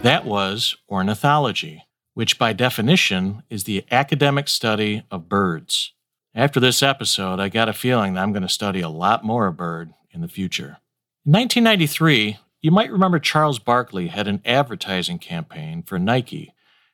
That 0.06 0.24
was 0.24 0.76
ornithology, 0.88 1.88
which 2.14 2.38
by 2.38 2.54
definition 2.54 3.42
is 3.50 3.64
the 3.64 3.84
academic 3.90 4.48
study 4.48 5.02
of 5.10 5.28
birds. 5.28 5.94
After 6.36 6.60
this 6.60 6.84
episode, 6.84 7.40
I 7.40 7.50
got 7.50 7.70
a 7.70 7.74
feeling 7.74 8.14
that 8.14 8.22
I'm 8.22 8.32
going 8.32 8.44
to 8.44 8.48
study 8.48 8.82
a 8.82 8.88
lot 8.88 9.24
more 9.24 9.52
bird 9.52 9.96
in 10.12 10.22
the 10.22 10.28
future. 10.28 10.78
In 11.26 11.32
1993, 11.32 12.38
you 12.62 12.70
might 12.70 12.92
remember 12.92 13.18
Charles 13.18 13.58
Barkley 13.58 14.10
had 14.10 14.28
an 14.28 14.44
advertising 14.46 15.18
campaign 15.18 15.82
for 15.82 15.98
Nike 15.98 16.54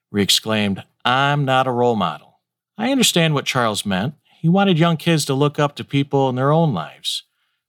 where 0.10 0.21
he 0.21 0.24
exclaimed, 0.24 0.82
I'm 1.04 1.43
not 1.43 1.67
a 1.67 1.71
role 1.71 1.97
model. 1.97 2.39
I 2.78 2.93
understand 2.93 3.34
what 3.34 3.43
Charles 3.43 3.86
meant. 3.86 4.13
He 4.39 4.47
wanted 4.47 4.80
young 4.80 4.95
kids 4.95 5.26
to 5.26 5.34
look 5.34 5.60
up 5.60 5.76
to 5.76 5.84
people 5.84 6.30
in 6.30 6.36
their 6.36 6.54
own 6.54 6.74
lives 6.74 7.24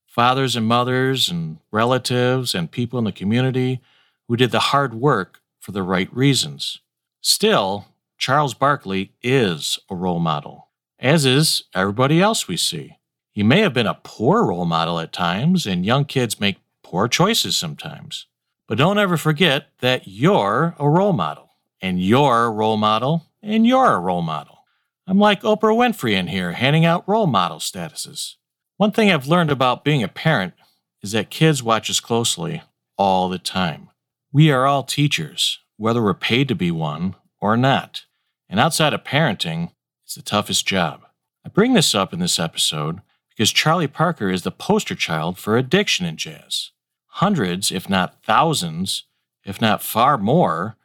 fathers 0.06 0.54
and 0.54 0.66
mothers 0.66 1.28
and 1.28 1.56
relatives 1.72 2.54
and 2.54 2.70
people 2.70 2.96
in 2.96 3.04
the 3.04 3.10
community 3.10 3.80
who 4.28 4.36
did 4.36 4.50
the 4.50 4.60
hard 4.60 4.94
work 4.94 5.40
for 5.58 5.72
the 5.72 5.82
right 5.82 6.14
reasons. 6.14 6.80
Still, 7.20 7.86
Charles 8.18 8.54
Barkley 8.54 9.12
is 9.22 9.78
a 9.90 9.94
role 9.94 10.20
model, 10.20 10.68
as 10.98 11.24
is 11.24 11.64
everybody 11.74 12.20
else 12.20 12.48
we 12.48 12.56
see. 12.56 12.98
He 13.32 13.42
may 13.42 13.60
have 13.60 13.72
been 13.72 13.86
a 13.86 13.98
poor 14.02 14.44
role 14.46 14.66
model 14.66 15.00
at 15.00 15.12
times, 15.12 15.66
and 15.66 15.86
young 15.86 16.04
kids 16.04 16.40
make 16.40 16.58
poor 16.82 17.08
choices 17.08 17.56
sometimes. 17.56 18.26
But 18.68 18.78
don't 18.78 18.98
ever 18.98 19.16
forget 19.16 19.68
that 19.80 20.06
you're 20.06 20.74
a 20.78 20.88
role 20.88 21.12
model, 21.12 21.50
and 21.80 22.00
you're 22.00 22.44
a 22.44 22.50
role 22.50 22.76
model, 22.76 23.26
and 23.42 23.66
you're 23.66 23.94
a 23.94 24.00
role 24.00 24.22
model. 24.22 24.58
I'm 25.06 25.18
like 25.18 25.42
Oprah 25.42 25.76
Winfrey 25.76 26.12
in 26.12 26.28
here, 26.28 26.52
handing 26.52 26.84
out 26.84 27.08
role 27.08 27.26
model 27.26 27.58
statuses. 27.58 28.36
One 28.76 28.92
thing 28.92 29.10
I've 29.10 29.26
learned 29.26 29.50
about 29.50 29.84
being 29.84 30.02
a 30.02 30.08
parent 30.08 30.54
is 31.02 31.12
that 31.12 31.30
kids 31.30 31.62
watch 31.62 31.90
us 31.90 32.00
closely 32.00 32.62
all 32.96 33.28
the 33.28 33.38
time. 33.38 33.88
We 34.34 34.50
are 34.50 34.66
all 34.66 34.82
teachers, 34.82 35.58
whether 35.76 36.02
we're 36.02 36.14
paid 36.14 36.48
to 36.48 36.54
be 36.54 36.70
one 36.70 37.16
or 37.38 37.54
not. 37.54 38.06
And 38.48 38.58
outside 38.58 38.94
of 38.94 39.04
parenting, 39.04 39.72
it's 40.04 40.14
the 40.14 40.22
toughest 40.22 40.66
job. 40.66 41.02
I 41.44 41.50
bring 41.50 41.74
this 41.74 41.94
up 41.94 42.14
in 42.14 42.18
this 42.18 42.38
episode 42.38 43.02
because 43.28 43.52
Charlie 43.52 43.88
Parker 43.88 44.30
is 44.30 44.42
the 44.42 44.50
poster 44.50 44.94
child 44.94 45.36
for 45.36 45.58
addiction 45.58 46.06
in 46.06 46.16
jazz. 46.16 46.70
Hundreds, 47.08 47.70
if 47.70 47.90
not 47.90 48.24
thousands, 48.24 49.04
if 49.44 49.60
not 49.60 49.82
far 49.82 50.16
more, 50.16 50.76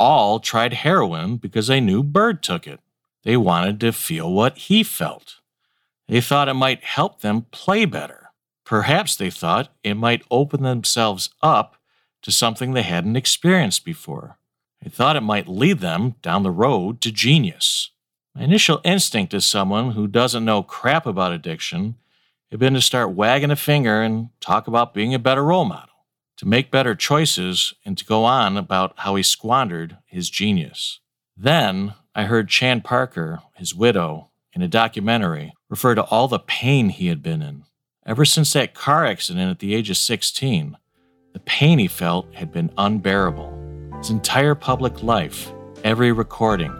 all 0.00 0.40
tried 0.40 0.72
heroin 0.72 1.36
because 1.36 1.68
they 1.68 1.80
knew 1.80 2.02
Bird 2.02 2.42
took 2.42 2.66
it. 2.66 2.80
They 3.22 3.36
wanted 3.36 3.78
to 3.80 3.92
feel 3.92 4.32
what 4.32 4.58
he 4.58 4.82
felt. 4.82 5.36
They 6.08 6.20
thought 6.20 6.48
it 6.48 6.54
might 6.54 6.82
help 6.82 7.20
them 7.20 7.42
play 7.52 7.84
better. 7.84 8.30
Perhaps 8.64 9.14
they 9.14 9.30
thought 9.30 9.72
it 9.84 9.94
might 9.94 10.24
open 10.32 10.64
themselves 10.64 11.30
up 11.42 11.77
to 12.22 12.32
something 12.32 12.72
they 12.72 12.82
hadn't 12.82 13.16
experienced 13.16 13.84
before. 13.84 14.38
They 14.82 14.90
thought 14.90 15.16
it 15.16 15.22
might 15.22 15.48
lead 15.48 15.80
them 15.80 16.14
down 16.22 16.42
the 16.42 16.50
road 16.50 17.00
to 17.02 17.12
genius. 17.12 17.90
My 18.34 18.42
initial 18.42 18.80
instinct 18.84 19.34
as 19.34 19.44
someone 19.44 19.92
who 19.92 20.06
doesn't 20.06 20.44
know 20.44 20.62
crap 20.62 21.06
about 21.06 21.32
addiction 21.32 21.96
had 22.50 22.60
been 22.60 22.74
to 22.74 22.80
start 22.80 23.14
wagging 23.14 23.50
a 23.50 23.56
finger 23.56 24.02
and 24.02 24.30
talk 24.40 24.66
about 24.66 24.94
being 24.94 25.12
a 25.12 25.18
better 25.18 25.44
role 25.44 25.64
model, 25.64 25.94
to 26.36 26.46
make 26.46 26.70
better 26.70 26.94
choices, 26.94 27.74
and 27.84 27.98
to 27.98 28.04
go 28.04 28.24
on 28.24 28.56
about 28.56 28.94
how 28.98 29.16
he 29.16 29.22
squandered 29.22 29.98
his 30.06 30.30
genius. 30.30 31.00
Then 31.36 31.94
I 32.14 32.24
heard 32.24 32.48
Chan 32.48 32.82
Parker, 32.82 33.42
his 33.54 33.74
widow, 33.74 34.30
in 34.52 34.62
a 34.62 34.68
documentary, 34.68 35.52
refer 35.68 35.94
to 35.94 36.04
all 36.04 36.28
the 36.28 36.38
pain 36.38 36.88
he 36.88 37.08
had 37.08 37.22
been 37.22 37.42
in. 37.42 37.64
Ever 38.06 38.24
since 38.24 38.52
that 38.54 38.74
car 38.74 39.04
accident 39.04 39.50
at 39.50 39.58
the 39.58 39.74
age 39.74 39.90
of 39.90 39.96
16, 39.98 40.76
the 41.38 41.44
pain 41.44 41.78
he 41.78 41.86
felt 41.86 42.26
had 42.34 42.50
been 42.50 42.68
unbearable. 42.78 43.56
His 43.98 44.10
entire 44.10 44.56
public 44.56 45.04
life, 45.04 45.52
every 45.84 46.10
recording, 46.10 46.72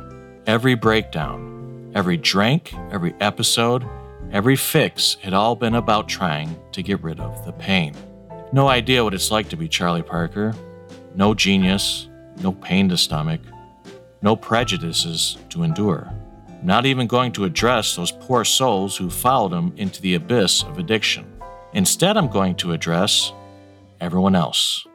every 0.49 0.75
breakdown, 0.75 1.93
every 1.95 2.17
drink, 2.17 2.75
every 2.91 3.15
episode, 3.21 3.89
every 4.33 4.57
fix 4.57 5.17
had 5.23 5.33
all 5.33 5.55
been 5.55 5.77
about 5.77 6.09
trying 6.09 6.59
to 6.73 6.83
get 6.83 7.01
rid 7.05 7.21
of 7.21 7.47
the 7.47 7.53
pain. 7.53 7.95
No 8.53 8.67
idea 8.67 9.05
what 9.05 9.15
it's 9.15 9.31
like 9.31 9.49
to 9.51 9.57
be 9.57 9.69
Charlie 9.69 10.03
Parker. 10.03 10.53
No 11.15 11.35
genius, 11.35 12.09
no 12.43 12.51
pain 12.51 12.89
to 12.89 12.97
stomach, 12.97 13.41
no 14.23 14.35
prejudices 14.35 15.39
to 15.51 15.63
endure. 15.63 16.13
Not 16.65 16.85
even 16.85 17.07
going 17.07 17.31
to 17.35 17.45
address 17.45 17.95
those 17.95 18.11
poor 18.11 18.45
souls 18.45 18.97
who 18.97 19.09
followed 19.09 19.53
him 19.53 19.73
into 19.77 20.03
the 20.03 20.17
abyss 20.17 20.65
of 20.65 20.79
addiction. 20.79 21.33
Instead, 21.75 22.17
I'm 22.17 22.29
going 22.29 22.57
to 22.57 22.73
address 22.73 23.33
everyone 24.01 24.35
else. 24.35 24.87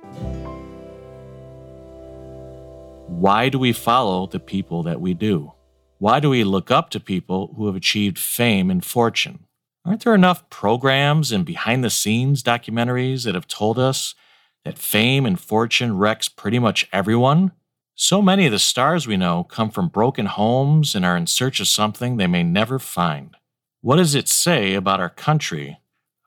Why 3.07 3.49
do 3.49 3.59
we 3.59 3.73
follow 3.73 4.27
the 4.27 4.39
people 4.39 4.83
that 4.83 4.99
we 4.99 5.13
do? 5.13 5.53
Why 5.99 6.19
do 6.19 6.29
we 6.29 6.43
look 6.43 6.71
up 6.71 6.89
to 6.91 6.99
people 6.99 7.53
who 7.55 7.67
have 7.67 7.75
achieved 7.75 8.17
fame 8.17 8.69
and 8.69 8.83
fortune? 8.83 9.45
Aren't 9.85 10.03
there 10.03 10.15
enough 10.15 10.49
programs 10.49 11.31
and 11.31 11.45
behind 11.45 11.83
the 11.83 11.89
scenes 11.89 12.41
documentaries 12.41 13.25
that 13.25 13.35
have 13.35 13.47
told 13.47 13.77
us 13.77 14.15
that 14.63 14.77
fame 14.77 15.25
and 15.25 15.39
fortune 15.39 15.97
wrecks 15.97 16.29
pretty 16.29 16.59
much 16.59 16.87
everyone? 16.91 17.51
So 17.95 18.21
many 18.21 18.45
of 18.45 18.51
the 18.51 18.59
stars 18.59 19.05
we 19.05 19.17
know 19.17 19.43
come 19.43 19.69
from 19.69 19.87
broken 19.89 20.25
homes 20.25 20.95
and 20.95 21.05
are 21.05 21.15
in 21.15 21.27
search 21.27 21.59
of 21.59 21.67
something 21.67 22.17
they 22.17 22.27
may 22.27 22.43
never 22.43 22.79
find. 22.79 23.35
What 23.81 23.97
does 23.97 24.15
it 24.15 24.27
say 24.27 24.73
about 24.73 24.99
our 24.99 25.09
country, 25.09 25.79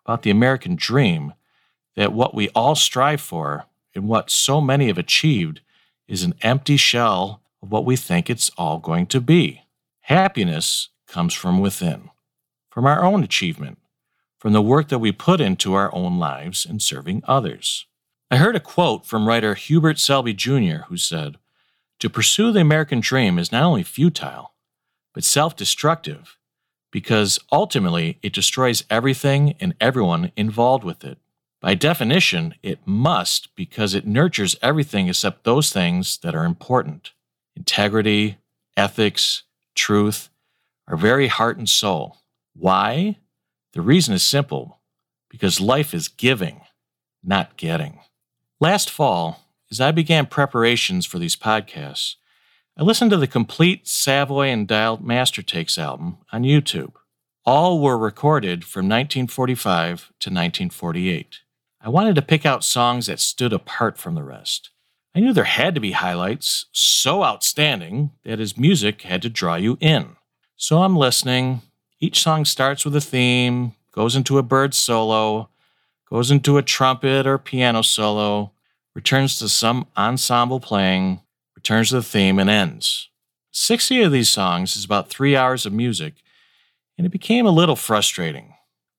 about 0.04 0.22
the 0.22 0.30
American 0.30 0.76
dream, 0.76 1.32
that 1.96 2.12
what 2.12 2.34
we 2.34 2.48
all 2.50 2.74
strive 2.74 3.20
for 3.20 3.66
and 3.94 4.06
what 4.08 4.30
so 4.30 4.60
many 4.60 4.86
have 4.86 4.98
achieved 4.98 5.60
is 6.06 6.22
an 6.22 6.34
empty 6.42 6.76
shell 6.76 7.42
of 7.62 7.72
what 7.72 7.84
we 7.84 7.96
think 7.96 8.30
it's 8.30 8.50
all 8.56 8.78
going 8.78 9.06
to 9.06 9.20
be. 9.20 9.62
Happiness 10.02 10.90
comes 11.08 11.34
from 11.34 11.58
within, 11.60 12.10
from 12.70 12.84
our 12.84 13.02
own 13.02 13.24
achievement, 13.24 13.78
from 14.38 14.52
the 14.52 14.62
work 14.62 14.88
that 14.88 14.98
we 14.98 15.10
put 15.10 15.40
into 15.40 15.74
our 15.74 15.92
own 15.94 16.18
lives 16.18 16.64
and 16.64 16.80
serving 16.80 17.22
others. 17.26 17.86
I 18.30 18.36
heard 18.36 18.56
a 18.56 18.60
quote 18.60 19.06
from 19.06 19.26
writer 19.26 19.54
Hubert 19.54 19.98
Selby 19.98 20.34
Jr., 20.34 20.84
who 20.88 20.96
said, 20.96 21.38
To 22.00 22.10
pursue 22.10 22.52
the 22.52 22.60
American 22.60 23.00
dream 23.00 23.38
is 23.38 23.50
not 23.50 23.62
only 23.62 23.82
futile, 23.82 24.52
but 25.14 25.24
self 25.24 25.56
destructive, 25.56 26.36
because 26.90 27.38
ultimately 27.50 28.18
it 28.22 28.32
destroys 28.32 28.84
everything 28.90 29.54
and 29.60 29.74
everyone 29.80 30.32
involved 30.36 30.84
with 30.84 31.04
it. 31.04 31.18
By 31.60 31.74
definition, 31.74 32.54
it 32.62 32.80
must 32.84 33.54
because 33.56 33.94
it 33.94 34.06
nurtures 34.06 34.56
everything 34.62 35.08
except 35.08 35.44
those 35.44 35.72
things 35.72 36.18
that 36.18 36.34
are 36.34 36.44
important. 36.44 37.12
Integrity, 37.54 38.38
ethics, 38.76 39.44
truth, 39.74 40.28
our 40.86 40.96
very 40.96 41.28
heart 41.28 41.56
and 41.58 41.68
soul. 41.68 42.18
Why? 42.54 43.16
The 43.72 43.80
reason 43.80 44.14
is 44.14 44.22
simple 44.22 44.80
because 45.28 45.60
life 45.60 45.92
is 45.92 46.08
giving, 46.08 46.60
not 47.22 47.56
getting. 47.56 48.00
Last 48.60 48.90
fall, 48.90 49.42
as 49.70 49.80
I 49.80 49.90
began 49.90 50.26
preparations 50.26 51.04
for 51.04 51.18
these 51.18 51.36
podcasts, 51.36 52.16
I 52.78 52.82
listened 52.82 53.10
to 53.10 53.16
the 53.16 53.26
complete 53.26 53.88
Savoy 53.88 54.48
and 54.48 54.68
Dial 54.68 54.98
Master 55.02 55.42
Takes 55.42 55.78
album 55.78 56.18
on 56.30 56.42
YouTube. 56.42 56.92
All 57.44 57.80
were 57.80 57.96
recorded 57.96 58.64
from 58.64 58.86
1945 58.86 60.12
to 60.20 60.30
1948. 60.30 61.40
I 61.86 61.88
wanted 61.88 62.16
to 62.16 62.22
pick 62.22 62.44
out 62.44 62.64
songs 62.64 63.06
that 63.06 63.20
stood 63.20 63.52
apart 63.52 63.96
from 63.96 64.16
the 64.16 64.24
rest. 64.24 64.70
I 65.14 65.20
knew 65.20 65.32
there 65.32 65.44
had 65.44 65.72
to 65.76 65.80
be 65.80 65.92
highlights 65.92 66.66
so 66.72 67.22
outstanding 67.22 68.10
that 68.24 68.40
his 68.40 68.58
music 68.58 69.02
had 69.02 69.22
to 69.22 69.28
draw 69.28 69.54
you 69.54 69.78
in. 69.80 70.16
So 70.56 70.82
I'm 70.82 70.96
listening. 70.96 71.62
Each 72.00 72.20
song 72.20 72.44
starts 72.44 72.84
with 72.84 72.96
a 72.96 73.00
theme, 73.00 73.76
goes 73.92 74.16
into 74.16 74.36
a 74.36 74.42
bird 74.42 74.74
solo, 74.74 75.48
goes 76.10 76.32
into 76.32 76.58
a 76.58 76.62
trumpet 76.62 77.24
or 77.24 77.38
piano 77.38 77.82
solo, 77.82 78.50
returns 78.92 79.38
to 79.38 79.48
some 79.48 79.86
ensemble 79.96 80.58
playing, 80.58 81.20
returns 81.54 81.90
to 81.90 81.94
the 81.94 82.02
theme, 82.02 82.40
and 82.40 82.50
ends. 82.50 83.10
60 83.52 84.02
of 84.02 84.10
these 84.10 84.28
songs 84.28 84.76
is 84.76 84.84
about 84.84 85.08
three 85.08 85.36
hours 85.36 85.64
of 85.64 85.72
music, 85.72 86.14
and 86.98 87.06
it 87.06 87.10
became 87.10 87.46
a 87.46 87.50
little 87.50 87.76
frustrating. 87.76 88.55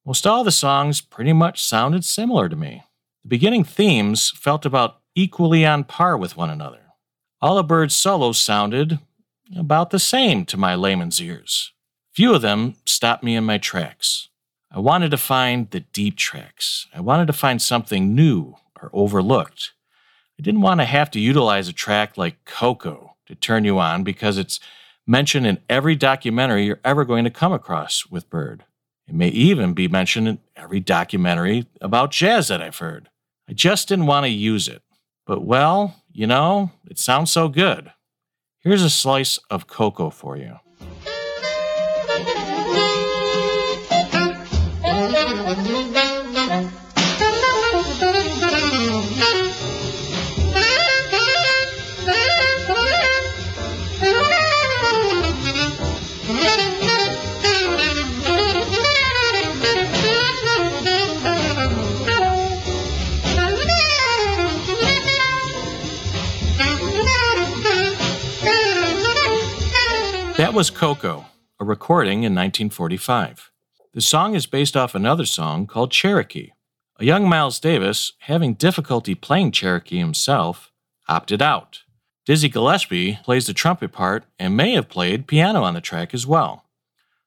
Most 0.07 0.25
all 0.25 0.45
the 0.45 0.53
songs 0.53 1.01
pretty 1.01 1.33
much 1.33 1.61
sounded 1.61 2.05
similar 2.05 2.47
to 2.47 2.55
me. 2.55 2.81
The 3.23 3.27
beginning 3.27 3.65
themes 3.65 4.31
felt 4.31 4.65
about 4.65 5.01
equally 5.15 5.65
on 5.65 5.83
par 5.83 6.17
with 6.17 6.37
one 6.37 6.49
another. 6.49 6.93
All 7.41 7.57
the 7.57 7.63
Bird's 7.63 7.93
solos 7.93 8.39
sounded 8.39 8.99
about 9.53 9.89
the 9.89 9.99
same 9.99 10.45
to 10.45 10.55
my 10.55 10.75
layman's 10.75 11.21
ears. 11.21 11.73
Few 12.13 12.33
of 12.33 12.41
them 12.41 12.75
stopped 12.85 13.21
me 13.21 13.35
in 13.35 13.43
my 13.43 13.57
tracks. 13.57 14.29
I 14.71 14.79
wanted 14.79 15.11
to 15.11 15.17
find 15.17 15.69
the 15.71 15.81
deep 15.81 16.15
tracks. 16.15 16.87
I 16.95 17.01
wanted 17.01 17.27
to 17.27 17.33
find 17.33 17.61
something 17.61 18.15
new 18.15 18.55
or 18.81 18.89
overlooked. 18.93 19.73
I 20.39 20.41
didn't 20.41 20.61
want 20.61 20.79
to 20.79 20.85
have 20.85 21.11
to 21.11 21.19
utilize 21.19 21.67
a 21.67 21.73
track 21.73 22.17
like 22.17 22.45
Coco 22.45 23.17
to 23.25 23.35
turn 23.35 23.65
you 23.65 23.77
on 23.77 24.05
because 24.05 24.37
it's 24.37 24.61
mentioned 25.05 25.45
in 25.45 25.59
every 25.69 25.97
documentary 25.97 26.63
you're 26.63 26.79
ever 26.85 27.03
going 27.03 27.25
to 27.25 27.29
come 27.29 27.51
across 27.51 28.05
with 28.09 28.29
Bird. 28.29 28.63
It 29.07 29.13
may 29.15 29.29
even 29.29 29.73
be 29.73 29.87
mentioned 29.87 30.27
in 30.27 30.39
every 30.55 30.79
documentary 30.79 31.67
about 31.79 32.11
jazz 32.11 32.49
that 32.49 32.61
I've 32.61 32.77
heard. 32.79 33.09
I 33.49 33.53
just 33.53 33.87
didn't 33.87 34.07
want 34.07 34.25
to 34.25 34.29
use 34.31 34.67
it. 34.67 34.81
But 35.25 35.45
well, 35.45 36.03
you 36.11 36.27
know, 36.27 36.71
it 36.89 36.99
sounds 36.99 37.31
so 37.31 37.47
good. 37.47 37.93
Here's 38.59 38.83
a 38.83 38.89
slice 38.89 39.39
of 39.49 39.67
Coco 39.67 40.09
for 40.09 40.35
you. 40.35 40.57
That 70.37 70.53
was 70.53 70.69
Coco, 70.69 71.25
a 71.59 71.65
recording 71.65 72.19
in 72.19 72.35
1945. 72.35 73.49
The 73.95 74.01
song 74.01 74.35
is 74.35 74.45
based 74.45 74.77
off 74.77 74.93
another 74.93 75.25
song 75.25 75.65
called 75.65 75.91
Cherokee. 75.91 76.51
A 76.99 77.05
young 77.05 77.27
Miles 77.27 77.59
Davis, 77.59 78.13
having 78.19 78.53
difficulty 78.53 79.15
playing 79.15 79.51
Cherokee 79.51 79.97
himself, 79.97 80.71
opted 81.09 81.41
out. 81.41 81.79
Dizzy 82.27 82.49
Gillespie 82.49 83.17
plays 83.23 83.47
the 83.47 83.53
trumpet 83.55 83.91
part 83.91 84.25
and 84.37 84.55
may 84.55 84.73
have 84.73 84.89
played 84.89 85.25
piano 85.25 85.63
on 85.63 85.73
the 85.73 85.81
track 85.81 86.13
as 86.13 86.27
well. 86.27 86.65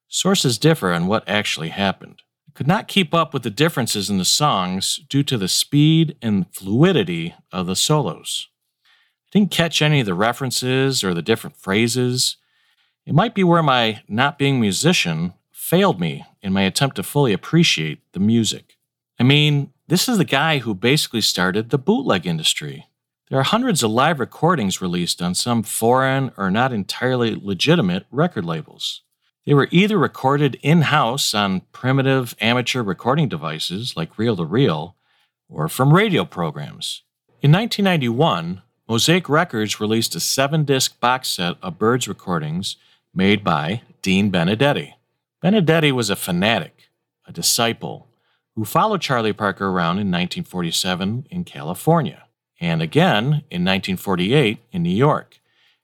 Sources 0.07 0.57
differ 0.57 0.93
on 0.93 1.09
what 1.09 1.29
actually 1.29 1.71
happened. 1.71 2.23
I 2.49 2.53
could 2.55 2.69
not 2.69 2.87
keep 2.87 3.13
up 3.13 3.35
with 3.35 3.43
the 3.43 3.51
differences 3.51 4.09
in 4.09 4.19
the 4.19 4.25
songs 4.25 5.01
due 5.09 5.25
to 5.25 5.37
the 5.37 5.49
speed 5.49 6.17
and 6.23 6.47
fluidity 6.55 7.35
of 7.51 7.67
the 7.67 7.75
solos. 7.75 8.47
I 8.85 9.31
didn't 9.33 9.51
catch 9.51 9.83
any 9.83 9.99
of 9.99 10.07
the 10.07 10.15
references 10.15 11.03
or 11.03 11.13
the 11.13 11.23
different 11.23 11.57
phrases. 11.57 12.37
It 13.07 13.15
might 13.15 13.35
be 13.35 13.45
where 13.45 13.63
my 13.63 14.03
not 14.09 14.39
being 14.39 14.57
a 14.57 14.61
musician 14.61 15.35
failed 15.51 16.01
me 16.01 16.25
in 16.43 16.53
my 16.53 16.63
attempt 16.63 16.97
to 16.97 17.03
fully 17.03 17.33
appreciate 17.33 18.01
the 18.13 18.21
music. 18.21 18.77
I 19.19 19.23
mean, 19.23 19.73
this 19.89 20.09
is 20.09 20.19
the 20.19 20.25
guy 20.25 20.59
who 20.59 20.75
basically 20.75 21.21
started 21.21 21.71
the 21.71 21.79
bootleg 21.79 22.27
industry. 22.27 22.87
There 23.29 23.39
are 23.39 23.45
hundreds 23.45 23.83
of 23.83 23.91
live 23.91 24.19
recordings 24.19 24.81
released 24.81 25.23
on 25.23 25.35
some 25.35 25.63
foreign 25.63 26.33
or 26.37 26.51
not 26.51 26.73
entirely 26.73 27.39
legitimate 27.41 28.07
record 28.11 28.45
labels. 28.45 29.03
They 29.47 29.55
were 29.55 29.69
either 29.71 29.99
recorded 29.99 30.59
in 30.63 30.83
house 30.83 31.35
on 31.35 31.63
primitive 31.73 32.35
amateur 32.41 32.83
recording 32.83 33.29
devices 33.29 33.97
like 33.97 34.19
reel 34.19 34.37
to 34.37 34.45
reel 34.45 34.97
or 35.49 35.69
from 35.69 35.95
radio 35.95 36.25
programs. 36.25 37.03
In 37.41 37.53
1991, 37.53 38.63
Mosaic 38.89 39.29
Records 39.29 39.81
released 39.81 40.15
a 40.15 40.21
seven 40.21 40.65
disc 40.65 40.99
box 41.01 41.29
set 41.31 41.57
of 41.63 41.79
Bird's 41.79 42.09
recordings 42.09 42.77
made 43.15 43.45
by 43.45 43.83
Dean 44.03 44.31
Benedetti. 44.31 44.95
Benedetti 45.41 45.93
was 45.93 46.11
a 46.11 46.17
fanatic, 46.17 46.91
a 47.27 47.33
disciple, 47.33 48.09
who 48.55 48.65
followed 48.65 49.01
Charlie 49.01 49.33
Parker 49.33 49.69
around 49.69 49.99
in 49.99 50.11
1947 50.11 51.27
in 51.31 51.45
California, 51.45 52.25
and 52.61 52.83
again 52.83 53.45
in 53.51 53.65
1948 53.65 54.59
in 54.73 54.83
New 54.83 54.91
York, 54.91 55.41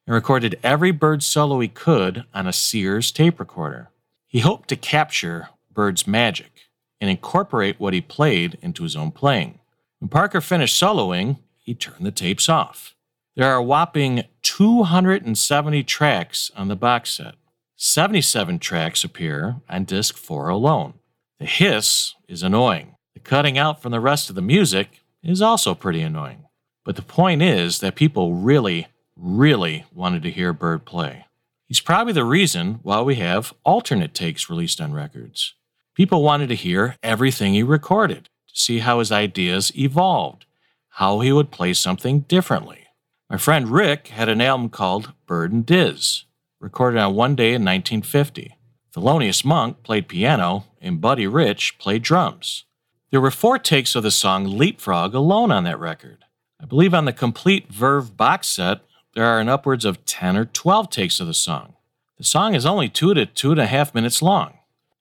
and 0.06 0.14
recorded 0.14 0.58
every 0.62 0.90
Bird 0.90 1.22
solo 1.22 1.60
he 1.60 1.68
could 1.68 2.24
on 2.34 2.46
a 2.46 2.52
Sears 2.52 3.10
tape 3.10 3.40
recorder. 3.40 3.90
He 4.26 4.40
hoped 4.40 4.68
to 4.68 4.76
capture 4.76 5.48
Bird's 5.72 6.06
magic 6.06 6.52
and 7.00 7.10
incorporate 7.10 7.78
what 7.78 7.94
he 7.94 8.00
played 8.00 8.58
into 8.60 8.82
his 8.82 8.96
own 8.96 9.10
playing. 9.10 9.58
When 9.98 10.08
Parker 10.08 10.40
finished 10.40 10.80
soloing, 10.80 11.38
he 11.58 11.74
turned 11.74 12.04
the 12.04 12.10
tapes 12.10 12.48
off. 12.48 12.95
There 13.36 13.52
are 13.52 13.60
whopping 13.60 14.24
270 14.44 15.82
tracks 15.82 16.50
on 16.56 16.68
the 16.68 16.76
box 16.76 17.10
set. 17.10 17.34
77 17.76 18.58
tracks 18.58 19.04
appear 19.04 19.56
on 19.68 19.84
disc 19.84 20.16
4 20.16 20.48
alone. 20.48 20.94
The 21.38 21.44
hiss 21.44 22.14
is 22.28 22.42
annoying. 22.42 22.96
The 23.12 23.20
cutting 23.20 23.58
out 23.58 23.82
from 23.82 23.92
the 23.92 24.00
rest 24.00 24.30
of 24.30 24.36
the 24.36 24.42
music 24.42 25.02
is 25.22 25.42
also 25.42 25.74
pretty 25.74 26.00
annoying. 26.00 26.46
But 26.82 26.96
the 26.96 27.02
point 27.02 27.42
is 27.42 27.80
that 27.80 27.94
people 27.94 28.32
really, 28.32 28.86
really 29.14 29.84
wanted 29.92 30.22
to 30.22 30.30
hear 30.30 30.54
Bird 30.54 30.86
play. 30.86 31.26
He's 31.68 31.80
probably 31.80 32.14
the 32.14 32.24
reason 32.24 32.80
why 32.82 33.02
we 33.02 33.16
have 33.16 33.52
alternate 33.66 34.14
takes 34.14 34.48
released 34.48 34.80
on 34.80 34.94
records. 34.94 35.52
People 35.94 36.22
wanted 36.22 36.48
to 36.48 36.54
hear 36.54 36.96
everything 37.02 37.52
he 37.52 37.62
recorded, 37.62 38.30
to 38.48 38.58
see 38.58 38.78
how 38.78 38.98
his 38.98 39.12
ideas 39.12 39.76
evolved, 39.76 40.46
how 40.88 41.20
he 41.20 41.32
would 41.32 41.50
play 41.50 41.74
something 41.74 42.20
differently. 42.20 42.85
My 43.28 43.38
friend 43.38 43.68
Rick 43.68 44.08
had 44.08 44.28
an 44.28 44.40
album 44.40 44.68
called 44.68 45.12
Bird 45.26 45.52
and 45.52 45.66
Diz, 45.66 46.26
recorded 46.60 47.00
on 47.00 47.16
one 47.16 47.34
day 47.34 47.48
in 47.48 47.64
1950. 47.64 48.56
Thelonious 48.94 49.44
Monk 49.44 49.82
played 49.82 50.06
piano, 50.06 50.66
and 50.80 51.00
Buddy 51.00 51.26
Rich 51.26 51.76
played 51.78 52.02
drums. 52.02 52.66
There 53.10 53.20
were 53.20 53.32
four 53.32 53.58
takes 53.58 53.96
of 53.96 54.04
the 54.04 54.12
song 54.12 54.44
Leapfrog 54.44 55.12
alone 55.12 55.50
on 55.50 55.64
that 55.64 55.80
record. 55.80 56.24
I 56.60 56.66
believe 56.66 56.94
on 56.94 57.04
the 57.04 57.12
complete 57.12 57.68
Verve 57.68 58.16
box 58.16 58.46
set, 58.46 58.82
there 59.14 59.24
are 59.24 59.40
an 59.40 59.48
upwards 59.48 59.84
of 59.84 60.04
10 60.04 60.36
or 60.36 60.44
12 60.44 60.88
takes 60.88 61.18
of 61.18 61.26
the 61.26 61.34
song. 61.34 61.74
The 62.18 62.24
song 62.24 62.54
is 62.54 62.64
only 62.64 62.88
two 62.88 63.12
to 63.12 63.26
two 63.26 63.50
and 63.50 63.60
a 63.60 63.66
half 63.66 63.92
minutes 63.92 64.22
long. 64.22 64.58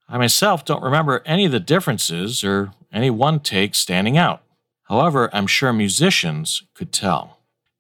I 0.10 0.18
myself 0.18 0.66
don't 0.66 0.84
remember 0.84 1.22
any 1.28 1.46
of 1.46 1.52
the 1.52 1.60
differences 1.60 2.44
or 2.44 2.72
any 2.92 3.12
one 3.12 3.40
take 3.40 3.76
standing 3.76 4.18
out. 4.18 4.42
However, 4.86 5.30
I'm 5.32 5.48
sure 5.48 5.72
musicians 5.72 6.64
could 6.74 6.92
tell. 6.92 7.35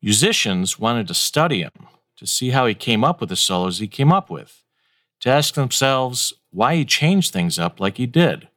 Musicians 0.05 0.77
wanted 0.77 1.07
to 1.07 1.15
study 1.15 1.61
him, 1.61 1.71
to 2.15 2.27
see 2.27 2.51
how 2.51 2.67
he 2.67 2.75
came 2.75 3.03
up 3.03 3.19
with 3.19 3.29
the 3.29 3.35
solos 3.35 3.79
he 3.79 3.87
came 3.87 4.13
up 4.13 4.29
with, 4.29 4.61
to 5.19 5.29
ask 5.29 5.55
themselves 5.55 6.31
why 6.51 6.75
he 6.75 6.85
changed 6.85 7.33
things 7.33 7.57
up 7.57 7.79
like 7.79 7.97
he 7.97 8.05
did. 8.05 8.47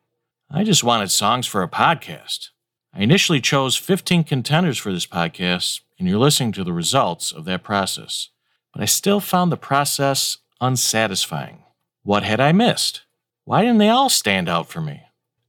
I 0.50 0.62
just 0.62 0.84
wanted 0.84 1.11
songs 1.11 1.46
for 1.46 1.62
a 1.62 1.68
podcast. 1.68 2.50
I 2.92 3.00
initially 3.00 3.40
chose 3.40 3.76
15 3.76 4.24
contenders 4.24 4.76
for 4.76 4.92
this 4.92 5.06
podcast, 5.06 5.80
and 5.98 6.06
you're 6.06 6.18
listening 6.18 6.52
to 6.52 6.64
the 6.64 6.74
results 6.74 7.32
of 7.32 7.46
that 7.46 7.62
process. 7.62 8.28
But 8.74 8.82
I 8.82 8.84
still 8.84 9.18
found 9.18 9.50
the 9.50 9.56
process 9.56 10.37
unsatisfying. 10.61 11.64
What 12.02 12.24
had 12.24 12.40
I 12.40 12.52
missed? 12.52 13.04
Why 13.44 13.62
didn't 13.62 13.78
they 13.78 13.88
all 13.88 14.11
stand 14.11 14.50
out 14.50 14.68
for 14.68 14.82
me? 14.82 15.04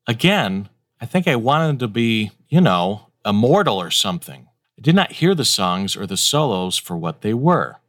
Again, 0.07 0.69
I 1.01 1.05
think 1.05 1.27
I 1.27 1.35
wanted 1.35 1.79
to 1.79 1.89
be, 1.89 2.31
you 2.47 2.61
know, 2.61 3.07
immortal 3.25 3.81
or 3.81 3.91
something. 3.91 4.45
I 4.79 4.81
did 4.81 4.95
not 4.95 5.11
hear 5.11 5.35
the 5.35 5.43
songs 5.43 5.97
or 5.97 6.07
the 6.07 6.15
solos 6.15 6.77
for 6.77 6.95
what 6.95 7.19
they 7.19 7.33
were. 7.33 7.81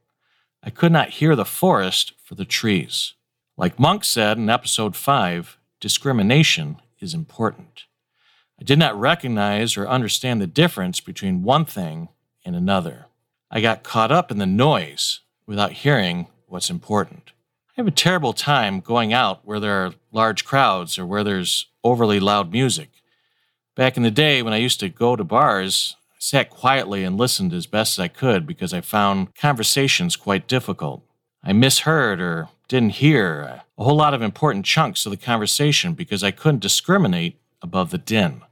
I 0.61 0.71
could 0.71 0.91
not 0.91 1.11
hear 1.11 1.37
the 1.37 1.45
forest 1.45 2.15
for 2.21 2.35
the 2.35 2.45
trees. 2.45 3.15
Like 3.57 3.79
Monk 3.79 4.03
said 4.03 4.39
in 4.39 4.51
episode 4.51 4.97
5, 4.97 5.57
discrimination 5.79 6.83
is 6.99 7.15
important. 7.15 7.85
I 8.61 8.65
did 8.65 8.77
not 8.77 8.99
recognize 8.99 9.77
or 9.77 9.87
understand 9.87 10.41
the 10.41 10.49
difference 10.49 10.99
between 10.99 11.45
one 11.45 11.65
thing 11.65 12.09
and 12.45 12.57
another. 12.57 13.07
I 13.53 13.61
got 13.61 13.85
caught 13.85 14.11
up 14.11 14.33
in 14.33 14.39
the 14.39 14.45
noise 14.47 15.21
without 15.47 15.71
hearing 15.71 16.27
what's 16.49 16.71
important. 16.71 17.31
I 17.69 17.73
have 17.77 17.87
a 17.87 17.93
terrible 17.93 18.33
time 18.33 18.81
going 18.81 19.13
out 19.13 19.43
where 19.45 19.61
there 19.61 19.87
are 19.87 19.95
large 20.11 20.45
crowds 20.45 20.99
or 20.99 21.07
where 21.07 21.23
there's 21.23 21.67
overly 21.85 22.19
loud 22.19 22.51
music. 22.51 22.91
Back 23.77 23.97
in 23.97 24.03
the 24.03 24.11
day 24.11 24.43
when 24.43 24.53
I 24.53 24.57
used 24.57 24.81
to 24.81 24.89
go 24.89 25.15
to 25.15 25.23
bars, 25.23 25.95
sat 26.21 26.51
quietly 26.51 27.03
and 27.03 27.17
listened 27.17 27.53
as 27.53 27.67
best 27.67 27.99
as 27.99 28.03
I 28.03 28.09
could 28.09 28.47
because 28.47 28.73
I 28.75 28.83
found 28.83 29.35
conversations 29.35 30.17
quite 30.17 30.47
difficult. 30.47 31.03
I 31.43 31.55
misheard 31.55 32.21
or 32.21 32.51
didn't 32.69 32.91
hear 32.91 33.63
a 33.79 33.83
whole 33.83 33.97
lot 33.97 34.13
of 34.13 34.21
important 34.21 34.67
chunks 34.67 35.07
of 35.07 35.11
the 35.11 35.17
conversation 35.17 35.95
because 35.95 36.23
I 36.23 36.31
couldn't 36.31 36.61
discriminate 36.61 37.41
above 37.63 37.91
the 37.91 37.99
din. 37.99 38.43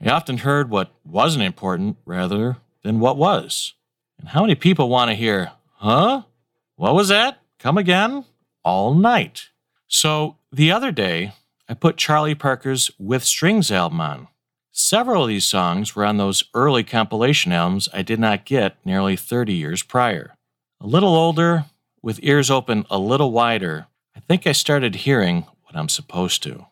I 0.00 0.08
often 0.08 0.38
heard 0.38 0.70
what 0.70 0.92
wasn't 1.04 1.44
important 1.44 1.98
rather 2.06 2.56
than 2.82 2.98
what 2.98 3.18
was. 3.18 3.74
And 4.18 4.30
how 4.30 4.40
many 4.40 4.54
people 4.54 4.88
want 4.88 5.10
to 5.10 5.14
hear, 5.14 5.52
huh? 5.74 6.22
What 6.76 6.94
was 6.94 7.08
that? 7.08 7.42
Come 7.58 7.76
again? 7.76 8.24
All 8.64 8.94
night. 8.94 9.50
So 9.86 10.36
the 10.50 10.72
other 10.72 10.92
day, 10.92 11.32
I 11.68 11.74
put 11.74 11.98
Charlie 11.98 12.34
Parker's 12.34 12.90
With 12.98 13.22
Strings 13.22 13.70
album 13.70 14.00
on. 14.00 14.28
Several 14.80 15.24
of 15.24 15.28
these 15.28 15.44
songs 15.44 15.96
were 15.96 16.04
on 16.04 16.18
those 16.18 16.44
early 16.54 16.84
compilation 16.84 17.50
albums 17.50 17.88
I 17.92 18.02
did 18.02 18.20
not 18.20 18.44
get 18.44 18.76
nearly 18.84 19.16
30 19.16 19.52
years 19.52 19.82
prior. 19.82 20.36
A 20.80 20.86
little 20.86 21.16
older, 21.16 21.64
with 22.00 22.20
ears 22.22 22.48
open 22.48 22.86
a 22.88 22.96
little 22.96 23.32
wider, 23.32 23.88
I 24.14 24.20
think 24.20 24.46
I 24.46 24.52
started 24.52 24.94
hearing 24.94 25.46
what 25.64 25.74
I'm 25.74 25.88
supposed 25.88 26.44
to. 26.44 26.66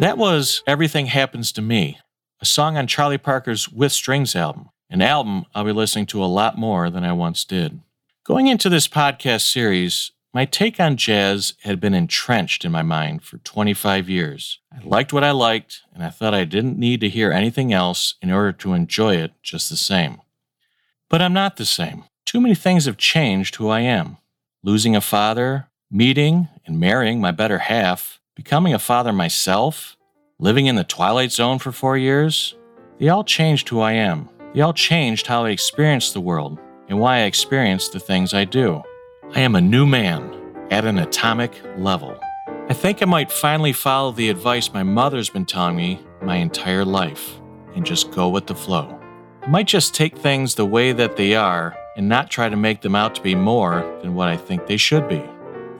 That 0.00 0.16
was 0.16 0.62
Everything 0.66 1.08
Happens 1.08 1.52
to 1.52 1.60
Me, 1.60 1.98
a 2.40 2.46
song 2.46 2.78
on 2.78 2.86
Charlie 2.86 3.18
Parker's 3.18 3.68
With 3.68 3.92
Strings 3.92 4.34
album, 4.34 4.70
an 4.88 5.02
album 5.02 5.44
I'll 5.54 5.66
be 5.66 5.72
listening 5.72 6.06
to 6.06 6.24
a 6.24 6.26
lot 6.26 6.56
more 6.56 6.88
than 6.88 7.04
I 7.04 7.12
once 7.12 7.44
did. 7.44 7.82
Going 8.24 8.46
into 8.46 8.70
this 8.70 8.88
podcast 8.88 9.42
series, 9.42 10.12
my 10.32 10.46
take 10.46 10.80
on 10.80 10.96
jazz 10.96 11.52
had 11.64 11.80
been 11.80 11.92
entrenched 11.92 12.64
in 12.64 12.72
my 12.72 12.80
mind 12.80 13.24
for 13.24 13.36
25 13.36 14.08
years. 14.08 14.60
I 14.72 14.82
liked 14.82 15.12
what 15.12 15.22
I 15.22 15.32
liked, 15.32 15.82
and 15.92 16.02
I 16.02 16.08
thought 16.08 16.32
I 16.32 16.44
didn't 16.44 16.78
need 16.78 17.02
to 17.02 17.10
hear 17.10 17.30
anything 17.30 17.70
else 17.70 18.14
in 18.22 18.30
order 18.30 18.52
to 18.52 18.72
enjoy 18.72 19.16
it 19.16 19.32
just 19.42 19.68
the 19.68 19.76
same. 19.76 20.22
But 21.10 21.20
I'm 21.20 21.34
not 21.34 21.58
the 21.58 21.66
same. 21.66 22.04
Too 22.24 22.40
many 22.40 22.54
things 22.54 22.86
have 22.86 22.96
changed 22.96 23.56
who 23.56 23.68
I 23.68 23.80
am. 23.80 24.16
Losing 24.62 24.96
a 24.96 25.02
father, 25.02 25.68
meeting 25.90 26.48
and 26.64 26.80
marrying 26.80 27.20
my 27.20 27.32
better 27.32 27.58
half, 27.58 28.19
becoming 28.42 28.72
a 28.72 28.78
father 28.78 29.12
myself, 29.12 29.98
living 30.38 30.64
in 30.64 30.74
the 30.74 30.82
Twilight 30.82 31.30
Zone 31.30 31.58
for 31.58 31.72
four 31.72 31.98
years, 31.98 32.56
they 32.98 33.10
all 33.10 33.22
changed 33.22 33.68
who 33.68 33.80
I 33.80 33.92
am. 33.92 34.30
They 34.54 34.62
all 34.62 34.72
changed 34.72 35.26
how 35.26 35.44
I 35.44 35.50
experience 35.50 36.12
the 36.12 36.22
world 36.22 36.58
and 36.88 36.98
why 36.98 37.18
I 37.18 37.24
experience 37.24 37.90
the 37.90 38.00
things 38.00 38.32
I 38.32 38.46
do. 38.46 38.82
I 39.34 39.40
am 39.40 39.56
a 39.56 39.60
new 39.60 39.84
man 39.84 40.34
at 40.70 40.86
an 40.86 40.96
atomic 40.96 41.52
level. 41.76 42.18
I 42.70 42.72
think 42.72 43.02
I 43.02 43.04
might 43.04 43.30
finally 43.30 43.74
follow 43.74 44.10
the 44.10 44.30
advice 44.30 44.72
my 44.72 44.84
mother's 44.84 45.28
been 45.28 45.44
telling 45.44 45.76
me 45.76 46.00
my 46.22 46.36
entire 46.36 46.86
life 46.86 47.38
and 47.74 47.84
just 47.84 48.10
go 48.10 48.30
with 48.30 48.46
the 48.46 48.54
flow. 48.54 48.98
I 49.42 49.48
might 49.48 49.66
just 49.66 49.94
take 49.94 50.16
things 50.16 50.54
the 50.54 50.64
way 50.64 50.92
that 50.92 51.18
they 51.18 51.34
are 51.34 51.76
and 51.94 52.08
not 52.08 52.30
try 52.30 52.48
to 52.48 52.56
make 52.56 52.80
them 52.80 52.94
out 52.94 53.14
to 53.16 53.22
be 53.22 53.34
more 53.34 53.82
than 54.00 54.14
what 54.14 54.28
I 54.28 54.38
think 54.38 54.66
they 54.66 54.78
should 54.78 55.10
be. 55.10 55.22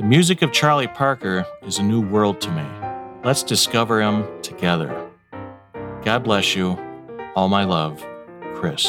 The 0.01 0.07
music 0.07 0.41
of 0.41 0.51
Charlie 0.51 0.89
Parker 0.89 1.45
is 1.61 1.79
a 1.79 1.83
new 1.83 2.01
world 2.01 2.41
to 2.41 2.51
me. 2.51 2.65
Let's 3.23 3.43
discover 3.43 4.01
him 4.01 4.27
together. 4.41 5.11
God 6.03 6.25
bless 6.25 6.57
you. 6.57 6.79
All 7.37 7.51
my 7.51 7.65
love, 7.65 8.03
Chris. 8.55 8.87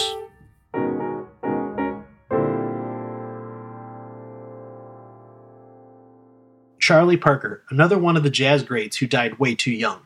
Charlie 6.80 7.18
Parker, 7.18 7.64
another 7.70 8.00
one 8.00 8.16
of 8.16 8.24
the 8.24 8.30
jazz 8.30 8.64
greats 8.64 8.96
who 8.96 9.06
died 9.06 9.38
way 9.38 9.54
too 9.54 9.72
young. 9.72 10.00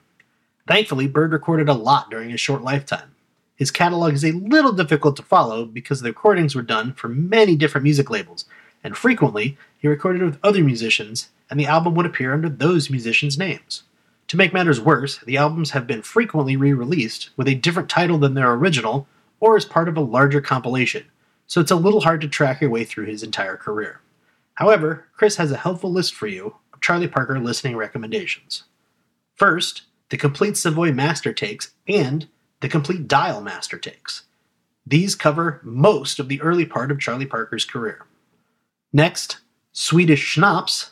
Thankfully, 0.68 1.06
Bird 1.06 1.34
recorded 1.34 1.70
a 1.70 1.74
lot 1.76 2.10
during 2.10 2.32
his 2.32 2.42
short 2.42 2.64
lifetime. 2.64 3.14
His 3.56 3.70
catalog 3.70 4.16
is 4.16 4.26
a 4.26 4.32
little 4.32 4.72
difficult 4.72 5.16
to 5.18 5.22
follow 5.22 5.66
because 5.66 6.02
the 6.02 6.10
recordings 6.10 6.56
were 6.56 6.64
done 6.64 6.94
for 6.94 7.10
many 7.10 7.56
different 7.56 7.84
music 7.84 8.10
labels, 8.10 8.46
and 8.86 8.96
frequently 8.96 9.58
he 9.80 9.88
recorded 9.88 10.22
with 10.22 10.38
other 10.44 10.64
musicians, 10.64 11.30
and 11.50 11.60
the 11.60 11.66
album 11.66 11.96
would 11.96 12.06
appear 12.06 12.34
under 12.34 12.48
those 12.48 12.92
musicians' 12.92 13.38
names. 13.38 13.82
To 14.28 14.38
make 14.38 14.54
matters 14.54 14.80
worse, 14.80 15.18
the 15.18 15.38
albums 15.38 15.72
have 15.72 15.88
been 15.88 16.04
frequently 16.04 16.56
re 16.56 16.72
released 16.72 17.32
with 17.36 17.48
a 17.48 17.56
different 17.56 17.90
title 17.90 18.20
than 18.20 18.36
their 18.36 18.54
original 18.54 19.08
or 19.40 19.58
as 19.58 19.66
part 19.66 19.90
of 19.90 19.98
a 19.98 20.02
larger 20.02 20.40
compilation, 20.40 21.06
so 21.48 21.60
it's 21.60 21.72
a 21.72 21.76
little 21.76 22.02
hard 22.02 22.22
to 22.22 22.28
track 22.28 22.62
your 22.62 22.70
way 22.70 22.84
through 22.84 23.08
his 23.08 23.24
entire 23.24 23.58
career. 23.58 24.02
However, 24.54 25.08
Chris 25.18 25.38
has 25.38 25.52
a 25.52 25.58
helpful 25.58 25.92
list 25.92 26.14
for 26.14 26.28
you 26.28 26.56
of 26.72 26.80
Charlie 26.80 27.08
Parker 27.08 27.40
listening 27.40 27.76
recommendations. 27.76 28.66
First, 29.34 29.82
the 30.10 30.18
complete 30.18 30.58
Savoy 30.58 30.92
master 30.94 31.34
takes 31.34 31.74
and 31.88 32.28
the 32.62 32.70
complete 32.70 33.08
Dial 33.08 33.42
master 33.42 33.80
takes. 33.80 34.24
These 34.86 35.16
cover 35.16 35.60
most 35.64 36.20
of 36.20 36.28
the 36.28 36.40
early 36.42 36.68
part 36.68 36.92
of 36.92 37.00
Charlie 37.00 37.26
Parker's 37.26 37.66
career. 37.66 38.06
Next, 38.96 39.40
Swedish 39.74 40.22
Schnapps, 40.22 40.92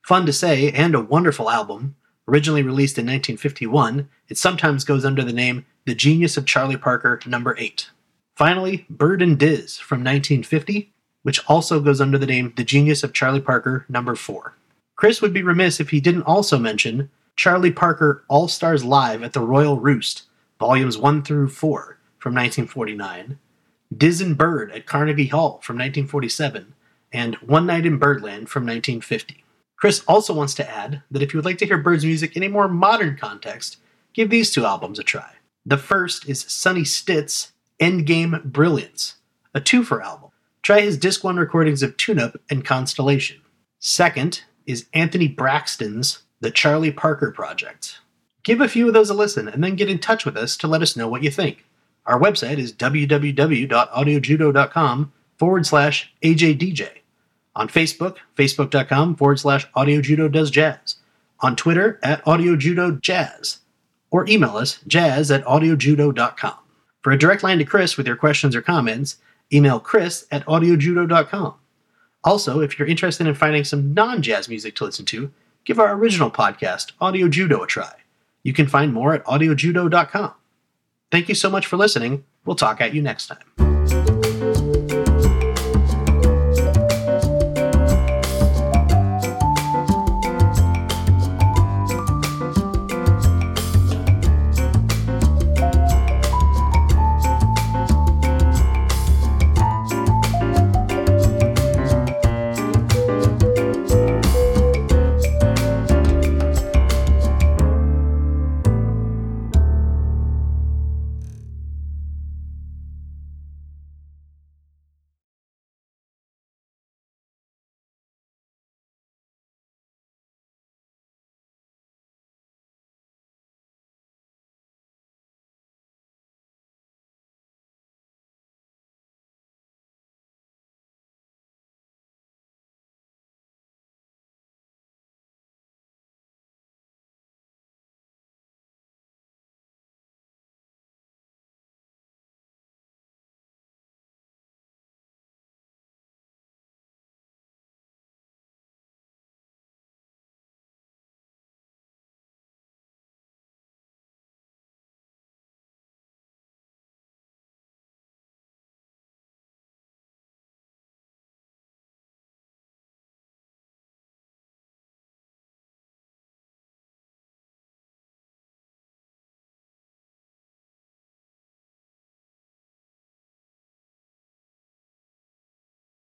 fun 0.00 0.24
to 0.24 0.32
say 0.32 0.72
and 0.72 0.94
a 0.94 1.00
wonderful 1.02 1.50
album. 1.50 1.94
Originally 2.26 2.62
released 2.62 2.96
in 2.96 3.04
1951, 3.04 4.08
it 4.30 4.38
sometimes 4.38 4.82
goes 4.82 5.04
under 5.04 5.22
the 5.22 5.30
name 5.30 5.66
The 5.84 5.94
Genius 5.94 6.38
of 6.38 6.46
Charlie 6.46 6.78
Parker 6.78 7.20
Number 7.26 7.54
8. 7.58 7.90
Finally, 8.34 8.86
Bird 8.88 9.20
and 9.20 9.38
Diz 9.38 9.76
from 9.76 9.98
1950, 9.98 10.90
which 11.22 11.44
also 11.46 11.80
goes 11.80 12.00
under 12.00 12.16
the 12.16 12.24
name 12.24 12.54
The 12.56 12.64
Genius 12.64 13.04
of 13.04 13.12
Charlie 13.12 13.42
Parker 13.42 13.84
Number 13.90 14.14
4. 14.14 14.56
Chris 14.96 15.20
would 15.20 15.34
be 15.34 15.42
remiss 15.42 15.80
if 15.80 15.90
he 15.90 16.00
didn't 16.00 16.22
also 16.22 16.58
mention 16.58 17.10
Charlie 17.36 17.70
Parker 17.70 18.24
All 18.28 18.48
Stars 18.48 18.86
Live 18.86 19.22
at 19.22 19.34
the 19.34 19.40
Royal 19.40 19.78
Roost, 19.78 20.22
volumes 20.58 20.96
1 20.96 21.22
through 21.24 21.50
4 21.50 21.98
from 22.18 22.32
1949, 22.32 23.38
Diz 23.94 24.22
and 24.22 24.38
Bird 24.38 24.72
at 24.72 24.86
Carnegie 24.86 25.26
Hall 25.26 25.60
from 25.62 25.76
1947, 25.76 26.72
and 27.14 27.36
One 27.36 27.64
Night 27.64 27.86
in 27.86 27.96
Birdland 27.96 28.50
from 28.50 28.64
1950. 28.64 29.42
Chris 29.76 30.02
also 30.06 30.34
wants 30.34 30.54
to 30.54 30.68
add 30.68 31.02
that 31.10 31.22
if 31.22 31.32
you 31.32 31.38
would 31.38 31.44
like 31.44 31.58
to 31.58 31.66
hear 31.66 31.78
Bird's 31.78 32.04
music 32.04 32.36
in 32.36 32.42
a 32.42 32.48
more 32.48 32.66
modern 32.68 33.16
context, 33.16 33.76
give 34.12 34.30
these 34.30 34.50
two 34.50 34.66
albums 34.66 34.98
a 34.98 35.04
try. 35.04 35.30
The 35.64 35.78
first 35.78 36.28
is 36.28 36.42
Sonny 36.42 36.84
Stitt's 36.84 37.52
Endgame 37.80 38.42
Brilliance, 38.44 39.14
a 39.54 39.60
twofer 39.60 40.02
album. 40.02 40.30
Try 40.62 40.80
his 40.80 40.98
Disc 40.98 41.22
1 41.22 41.36
recordings 41.36 41.82
of 41.82 41.96
Tune 41.96 42.18
Up 42.18 42.36
and 42.50 42.64
Constellation. 42.64 43.40
Second 43.78 44.42
is 44.66 44.86
Anthony 44.92 45.28
Braxton's 45.28 46.24
The 46.40 46.50
Charlie 46.50 46.90
Parker 46.90 47.30
Project. 47.30 47.98
Give 48.42 48.60
a 48.60 48.68
few 48.68 48.88
of 48.88 48.94
those 48.94 49.10
a 49.10 49.14
listen 49.14 49.48
and 49.48 49.62
then 49.62 49.76
get 49.76 49.88
in 49.88 49.98
touch 49.98 50.24
with 50.24 50.36
us 50.36 50.56
to 50.56 50.66
let 50.66 50.82
us 50.82 50.96
know 50.96 51.06
what 51.06 51.22
you 51.22 51.30
think. 51.30 51.64
Our 52.06 52.18
website 52.18 52.58
is 52.58 52.72
www.audiojudo.com 52.72 55.12
forward 55.38 55.66
slash 55.66 56.12
AJDJ. 56.22 57.03
On 57.56 57.68
Facebook, 57.68 58.16
facebook.com 58.36 59.16
forward 59.16 59.38
slash 59.38 59.70
audiojudo 59.72 60.30
does 60.30 60.50
jazz. 60.50 60.96
On 61.40 61.54
Twitter, 61.54 62.00
at 62.02 62.24
audiojudojazz. 62.24 63.58
Or 64.10 64.28
email 64.28 64.56
us, 64.56 64.78
jazz 64.86 65.30
at 65.30 65.44
audiojudo.com. 65.44 66.54
For 67.02 67.12
a 67.12 67.18
direct 67.18 67.42
line 67.42 67.58
to 67.58 67.64
Chris 67.64 67.96
with 67.96 68.06
your 68.06 68.16
questions 68.16 68.56
or 68.56 68.62
comments, 68.62 69.18
email 69.52 69.78
chris 69.78 70.26
at 70.30 70.44
audiojudo.com. 70.46 71.54
Also, 72.24 72.60
if 72.60 72.78
you're 72.78 72.88
interested 72.88 73.26
in 73.26 73.34
finding 73.34 73.64
some 73.64 73.92
non 73.92 74.22
jazz 74.22 74.48
music 74.48 74.74
to 74.76 74.84
listen 74.84 75.04
to, 75.06 75.30
give 75.64 75.78
our 75.78 75.92
original 75.92 76.30
podcast, 76.30 76.92
Audio 77.00 77.28
Judo, 77.28 77.62
a 77.62 77.66
try. 77.66 77.92
You 78.42 78.52
can 78.52 78.66
find 78.66 78.92
more 78.92 79.14
at 79.14 79.24
audiojudo.com. 79.24 80.32
Thank 81.10 81.28
you 81.28 81.34
so 81.34 81.50
much 81.50 81.66
for 81.66 81.76
listening. 81.76 82.24
We'll 82.44 82.56
talk 82.56 82.80
at 82.80 82.94
you 82.94 83.02
next 83.02 83.26
time. 83.26 83.63